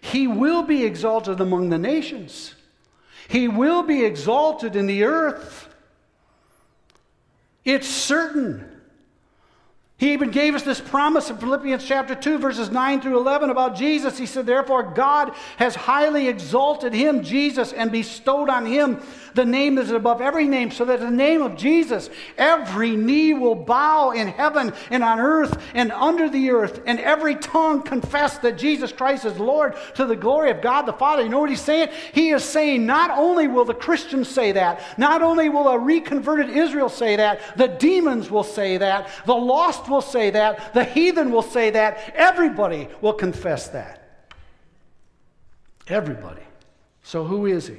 [0.00, 2.56] He will be exalted among the nations.
[3.28, 5.72] He will be exalted in the earth.
[7.64, 8.81] It's certain.
[10.02, 13.76] He even gave us this promise in Philippians chapter 2, verses 9 through 11 about
[13.76, 14.18] Jesus.
[14.18, 19.00] He said, Therefore, God has highly exalted him, Jesus, and bestowed on him
[19.34, 23.32] the name that is above every name, so that the name of Jesus, every knee
[23.32, 28.38] will bow in heaven and on earth and under the earth, and every tongue confess
[28.38, 31.22] that Jesus Christ is Lord to the glory of God the Father.
[31.22, 31.90] You know what he's saying?
[32.12, 36.50] He is saying, not only will the Christians say that, not only will a reconverted
[36.50, 41.30] Israel say that, the demons will say that, the lost will say that, the heathen
[41.30, 44.26] will say that, everybody will confess that.
[45.86, 46.42] Everybody.
[47.02, 47.76] So, who is he?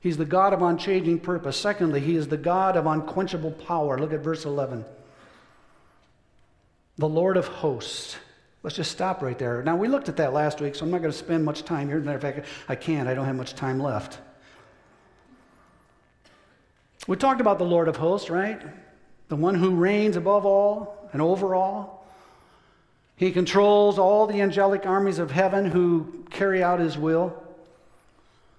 [0.00, 1.56] He's the God of unchanging purpose.
[1.56, 3.98] Secondly, he is the God of unquenchable power.
[3.98, 4.84] Look at verse 11.
[6.98, 8.16] The Lord of hosts.
[8.64, 9.62] Let's just stop right there.
[9.62, 11.88] Now, we looked at that last week, so I'm not going to spend much time
[11.88, 11.98] here.
[11.98, 13.08] As a matter of fact, I can't.
[13.08, 14.18] I don't have much time left.
[17.06, 18.60] We talked about the Lord of hosts, right?
[19.32, 22.06] The one who reigns above all, and over all.
[23.16, 27.42] He controls all the angelic armies of heaven who carry out his will.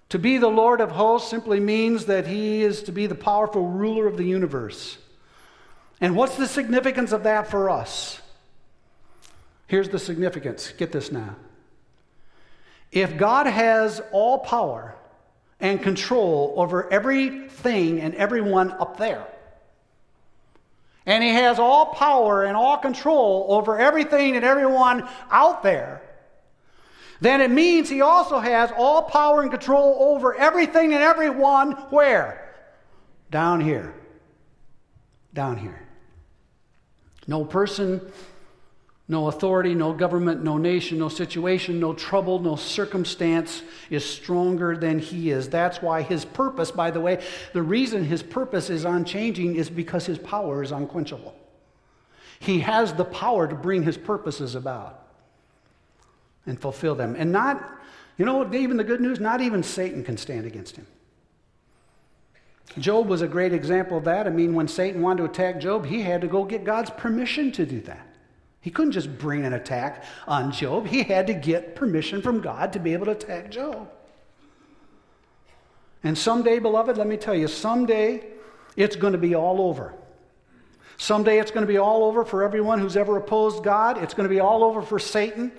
[0.10, 3.68] To be the Lord of hosts simply means that he is to be the powerful
[3.68, 4.98] ruler of the universe.
[6.02, 8.20] And what's the significance of that for us?
[9.68, 10.74] Here's the significance.
[10.76, 11.36] Get this now.
[12.92, 14.96] If God has all power
[15.60, 19.28] and control over everything and everyone up there,
[21.06, 26.02] and he has all power and all control over everything and everyone out there,
[27.22, 32.54] then it means he also has all power and control over everything and everyone where?
[33.32, 33.94] Down here.
[35.34, 35.88] Down here.
[37.28, 38.02] No person
[39.08, 44.98] no authority, no government, no nation, no situation, no trouble, no circumstance is stronger than
[44.98, 45.50] he is.
[45.50, 50.06] That's why his purpose, by the way, the reason his purpose is unchanging is because
[50.06, 51.36] his power is unquenchable.
[52.40, 55.06] He has the power to bring his purposes about
[56.46, 57.16] and fulfill them.
[57.18, 57.82] And not,
[58.18, 60.88] you know, even the good news, not even Satan can stand against him.
[62.78, 64.28] Job was a great example of that.
[64.28, 67.52] I mean, when Satan wanted to attack Job, he had to go get God's permission
[67.52, 68.08] to do that.
[68.64, 70.88] He couldn't just bring an attack on Job.
[70.88, 73.92] He had to get permission from God to be able to attack Job.
[76.02, 78.24] And someday, beloved, let me tell you, someday
[78.78, 79.94] it's going to be all over.
[80.96, 83.98] Someday it's going to be all over for everyone who's ever opposed God.
[83.98, 85.52] It's going to be all over for Satan.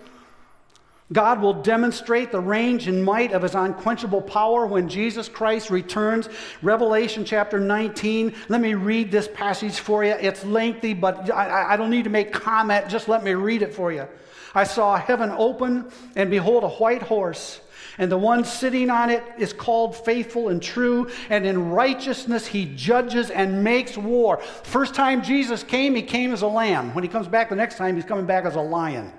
[1.15, 6.29] God will demonstrate the range and might of his unquenchable power when Jesus Christ returns.
[6.61, 8.35] Revelation chapter 19.
[8.49, 10.11] Let me read this passage for you.
[10.11, 12.89] It's lengthy, but I, I, don't need to make comment.
[12.89, 14.09] Just let me read it for you.
[14.57, 17.61] I saw heaven open, and behold, a white horse.
[17.99, 22.65] And the one sitting on it is called faithful and true, and in righteousness he
[22.75, 24.39] judges and makes war.
[24.65, 26.93] First time Jesus came, he came as a lamb.
[26.93, 29.13] When he comes back the next time, he's coming back as a lion.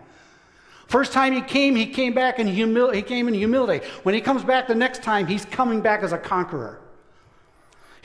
[0.87, 2.97] First time he came, he came back in humility.
[2.97, 3.85] He came in humility.
[4.03, 6.79] When he comes back the next time, he's coming back as a conqueror.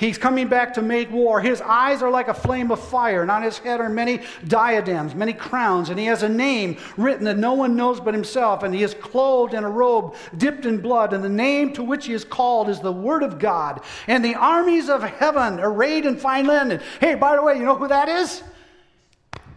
[0.01, 1.43] He's coming back to make war.
[1.43, 5.15] His eyes are like a flame of fire, and on his head are many diadems,
[5.15, 8.75] many crowns, and he has a name written that no one knows but himself, and
[8.75, 12.15] he is clothed in a robe dipped in blood, and the name to which he
[12.15, 13.83] is called is the Word of God.
[14.07, 16.81] And the armies of heaven arrayed in fine linen.
[16.99, 18.43] Hey, by the way, you know who that is?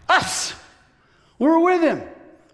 [0.10, 0.56] Us.
[1.40, 2.02] We're with him.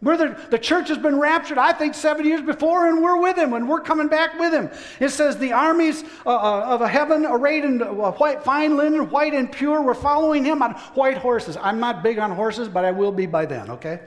[0.02, 3.54] The, the church has been raptured, I think, seven years before, and we're with him,
[3.54, 4.70] and we're coming back with him.
[5.02, 9.34] It says, The armies uh, uh of heaven, arrayed in uh, white, fine linen, white
[9.34, 11.58] and pure, were following him on white horses.
[11.58, 14.00] I'm not big on horses, but I will be by then, okay?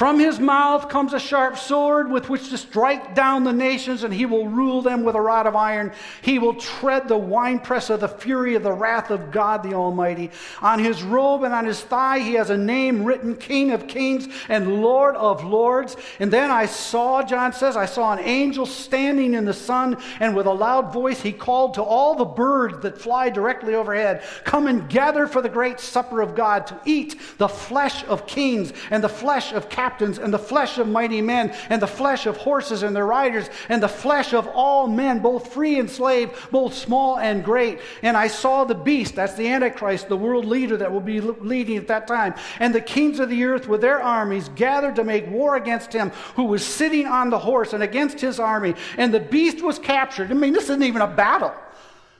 [0.00, 4.14] From his mouth comes a sharp sword with which to strike down the nations, and
[4.14, 5.92] he will rule them with a rod of iron.
[6.22, 10.30] He will tread the winepress of the fury of the wrath of God the Almighty.
[10.62, 14.26] On his robe and on his thigh he has a name written King of Kings
[14.48, 15.98] and Lord of Lords.
[16.18, 20.34] And then I saw, John says, I saw an angel standing in the sun, and
[20.34, 24.66] with a loud voice he called to all the birds that fly directly overhead Come
[24.66, 29.04] and gather for the great supper of God to eat the flesh of kings and
[29.04, 32.36] the flesh of captains captains, and the flesh of mighty men, and the flesh of
[32.36, 36.74] horses and their riders, and the flesh of all men, both free and slave, both
[36.74, 37.80] small and great.
[38.02, 41.76] And I saw the beast, that's the Antichrist, the world leader that will be leading
[41.76, 45.28] at that time, and the kings of the earth with their armies gathered to make
[45.28, 48.74] war against him who was sitting on the horse and against his army.
[48.96, 50.30] And the beast was captured.
[50.30, 51.54] I mean, this isn't even a battle.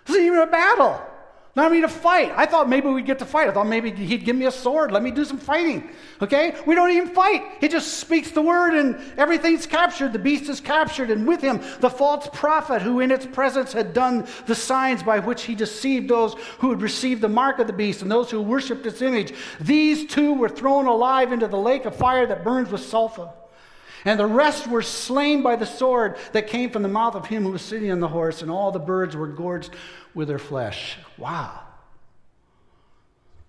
[0.04, 1.00] This isn't even a battle.
[1.56, 2.32] Not me to fight.
[2.36, 3.48] I thought maybe we'd get to fight.
[3.48, 4.92] I thought maybe he'd give me a sword.
[4.92, 5.90] Let me do some fighting.
[6.22, 6.54] Okay?
[6.64, 7.42] We don't even fight.
[7.60, 10.12] He just speaks the word and everything's captured.
[10.12, 11.10] The beast is captured.
[11.10, 15.18] And with him, the false prophet who in its presence had done the signs by
[15.18, 18.40] which he deceived those who had received the mark of the beast and those who
[18.40, 19.34] worshiped its image.
[19.60, 23.28] These two were thrown alive into the lake of fire that burns with sulfur.
[24.04, 27.42] And the rest were slain by the sword that came from the mouth of him
[27.42, 29.70] who was sitting on the horse, and all the birds were gorged
[30.14, 30.96] with their flesh.
[31.18, 31.60] Wow.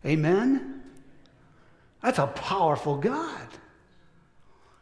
[0.06, 0.82] Amen?
[2.02, 3.48] That's a powerful God.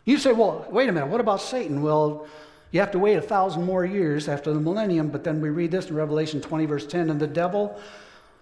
[0.05, 1.81] You say, well, wait a minute, what about Satan?
[1.81, 2.27] Well,
[2.71, 5.71] you have to wait a thousand more years after the millennium, but then we read
[5.71, 7.79] this in Revelation 20, verse 10 and the devil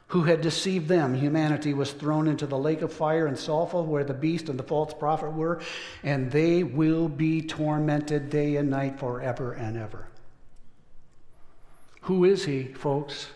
[0.09, 4.05] who had deceived them, humanity, was thrown into the lake of fire and sulfur where
[4.05, 5.59] the beast and the false prophet were,
[6.03, 10.07] and they will be tormented day and night forever and ever.
[12.07, 13.27] Who is he, folks?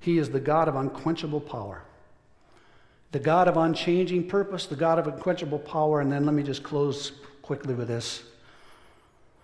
[0.00, 1.82] He is the God of unquenchable power,
[3.12, 6.00] the God of unchanging purpose, the God of unquenchable power.
[6.00, 7.12] And then let me just close
[7.42, 8.22] quickly with this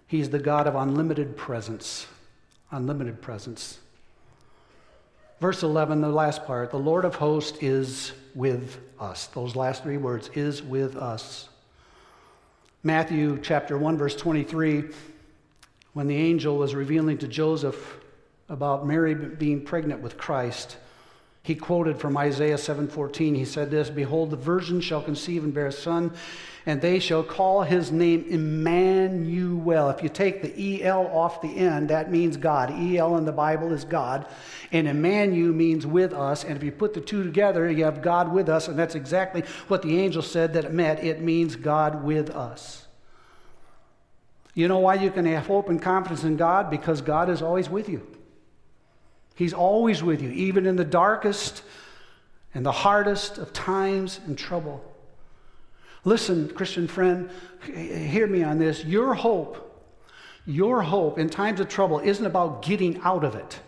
[0.07, 2.07] He's the God of unlimited presence.
[2.71, 3.81] Unlimited presence.
[5.39, 9.27] Verse 11, the last part the Lord of hosts is with us.
[9.27, 11.51] Those last three words is with us.
[12.83, 14.85] Matthew chapter 1, verse 23,
[15.95, 17.99] when the angel was revealing to Joseph
[18.49, 20.77] about Mary being pregnant with Christ,
[21.43, 23.35] he quoted from Isaiah 7:14.
[23.35, 26.13] He said this, "Behold, the virgin shall conceive and bear a son,
[26.65, 31.91] and they shall call his name Emmanuel." If you take the EL off the end,
[31.91, 32.71] that means God.
[32.71, 34.25] EL in the Bible is God,
[34.73, 36.45] and Emmanuel means with us.
[36.45, 39.45] And if you put the two together, you have God with us, and that's exactly
[39.69, 41.05] what the angel said that it meant.
[41.05, 42.84] It means God with us.
[44.55, 46.71] You know why you can have hope and confidence in God?
[46.71, 48.07] Because God is always with you.
[49.35, 51.63] He's always with you, even in the darkest
[52.55, 54.83] and the hardest of times and trouble.
[56.05, 57.31] Listen, Christian friend,
[57.65, 58.85] hear me on this.
[58.85, 59.91] Your hope,
[60.47, 63.59] your hope in times of trouble isn't about getting out of it.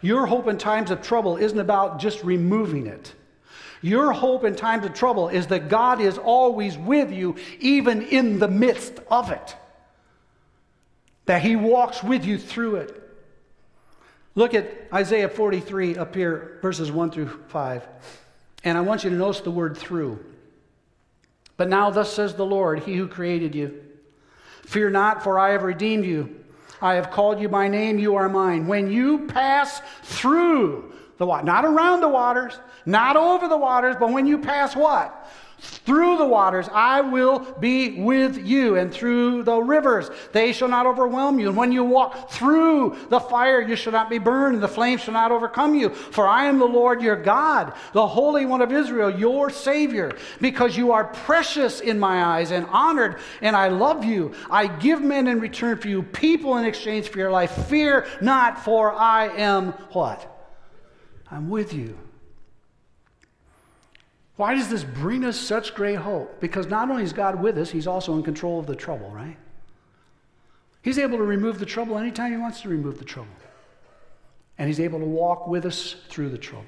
[0.00, 3.12] Your hope in times of trouble isn't about just removing it.
[3.82, 8.38] Your hope in times of trouble is that God is always with you, even in
[8.38, 9.56] the midst of it.
[11.26, 12.98] That He walks with you through it.
[14.34, 17.86] Look at Isaiah 43 up here, verses 1 through 5.
[18.64, 20.24] And I want you to notice the word through.
[21.56, 23.82] But now, thus says the Lord, He who created you
[24.64, 26.36] Fear not, for I have redeemed you.
[26.80, 28.66] I have called you by name, you are mine.
[28.66, 34.10] When you pass through the water, not around the waters, not over the waters, but
[34.10, 35.30] when you pass what?
[35.62, 40.86] Through the waters I will be with you, and through the rivers they shall not
[40.86, 41.48] overwhelm you.
[41.48, 44.98] And when you walk through the fire, you shall not be burned, and the flame
[44.98, 45.90] shall not overcome you.
[45.90, 50.16] For I am the Lord your God, the Holy One of Israel, your Savior.
[50.40, 54.34] Because you are precious in my eyes and honored, and I love you.
[54.50, 57.52] I give men in return for you, people in exchange for your life.
[57.68, 60.28] Fear not, for I am what?
[61.30, 61.96] I'm with you.
[64.36, 66.40] Why does this bring us such great hope?
[66.40, 69.36] Because not only is God with us, He's also in control of the trouble, right?
[70.82, 73.30] He's able to remove the trouble anytime He wants to remove the trouble.
[74.58, 76.66] And He's able to walk with us through the trouble.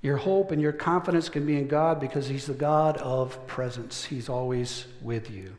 [0.00, 4.04] Your hope and your confidence can be in God because He's the God of presence.
[4.04, 5.56] He's always with you.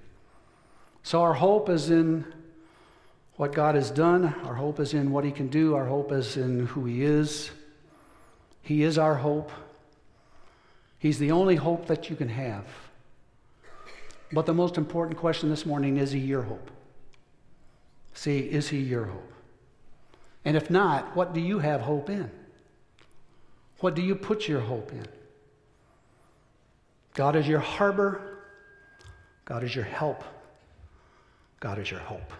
[1.03, 2.25] So our hope is in
[3.35, 6.37] what God has done, our hope is in what He can do, our hope is
[6.37, 7.51] in who He is.
[8.61, 9.51] He is our hope.
[10.97, 12.65] He's the only hope that you can have.
[14.31, 16.69] But the most important question this morning is He your hope?
[18.13, 19.33] See, is He your hope?
[20.45, 22.29] And if not, what do you have hope in?
[23.79, 25.05] What do you put your hope in?
[27.13, 28.21] God is your harbor.
[29.45, 30.23] God is your help.
[31.59, 32.33] God is your hope.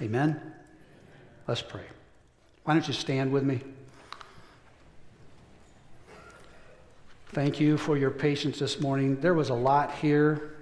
[0.00, 0.40] Amen?
[1.46, 1.84] Let's pray.
[2.64, 3.60] Why don't you stand with me?
[7.32, 9.20] Thank you for your patience this morning.
[9.20, 10.54] There was a lot here.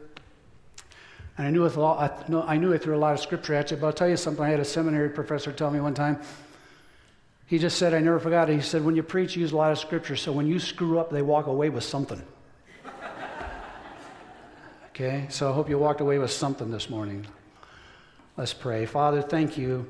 [1.39, 3.87] And I knew, it, I knew I threw a lot of scripture at you, but
[3.87, 4.45] I'll tell you something.
[4.45, 6.21] I had a seminary professor tell me one time.
[7.47, 8.55] He just said, I never forgot it.
[8.55, 10.99] He said, when you preach, you use a lot of scripture, so when you screw
[10.99, 12.21] up, they walk away with something.
[14.89, 17.27] okay, so I hope you walked away with something this morning.
[18.37, 18.87] Let's pray.
[18.87, 19.87] Father, thank you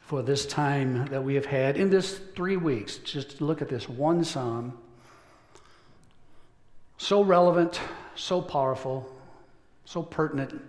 [0.00, 2.96] for this time that we have had in this three weeks.
[2.96, 4.76] Just look at this one psalm.
[6.98, 7.80] So relevant,
[8.14, 9.12] so powerful,
[9.84, 10.60] so pertinent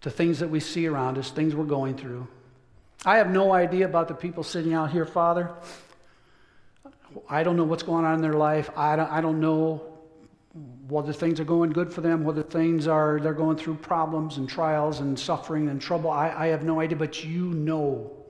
[0.00, 2.26] to things that we see around us, things we're going through.
[3.04, 5.50] I have no idea about the people sitting out here, Father.
[7.28, 8.70] I don't know what's going on in their life.
[8.76, 9.82] I don't, I don't know
[10.88, 14.48] whether things are going good for them, whether things are, they're going through problems and
[14.48, 16.10] trials and suffering and trouble.
[16.10, 18.21] I, I have no idea, but you know.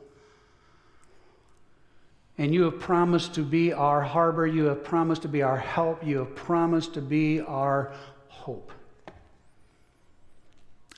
[2.39, 4.47] And you have promised to be our harbor.
[4.47, 6.05] You have promised to be our help.
[6.05, 7.93] You have promised to be our
[8.29, 8.73] hope.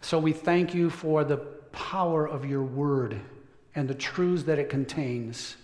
[0.01, 1.39] So we thank you for the
[1.73, 3.21] power of your word
[3.75, 5.57] and the truths that it contains.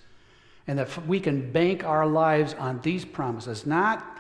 [0.66, 4.18] And that we can bank our lives on these promises, not,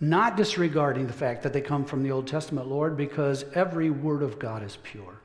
[0.00, 4.22] not disregarding the fact that they come from the Old Testament, Lord, because every word
[4.22, 5.20] of God is pure.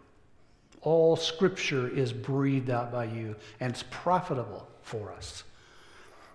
[0.82, 5.44] All scripture is breathed out by you, and it's profitable for us.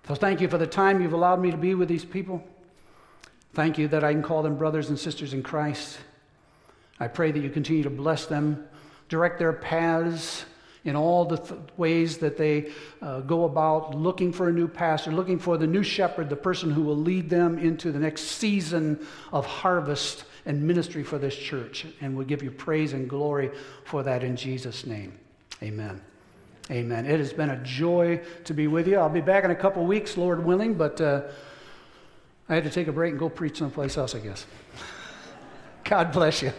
[0.08, 2.42] So thank you for the time you've allowed me to be with these people.
[3.54, 5.98] Thank you that I can call them brothers and sisters in Christ.
[7.00, 8.66] I pray that you continue to bless them,
[9.08, 10.44] direct their paths,
[10.86, 12.70] in all the th- ways that they
[13.02, 16.70] uh, go about looking for a new pastor, looking for the new shepherd, the person
[16.70, 21.86] who will lead them into the next season of harvest and ministry for this church.
[22.00, 23.50] And we give you praise and glory
[23.84, 25.18] for that in Jesus' name.
[25.60, 26.00] Amen.
[26.70, 27.06] Amen.
[27.06, 28.98] It has been a joy to be with you.
[28.98, 31.22] I'll be back in a couple weeks, Lord willing, but uh,
[32.48, 34.46] I had to take a break and go preach someplace else, I guess.
[35.84, 36.52] God bless you.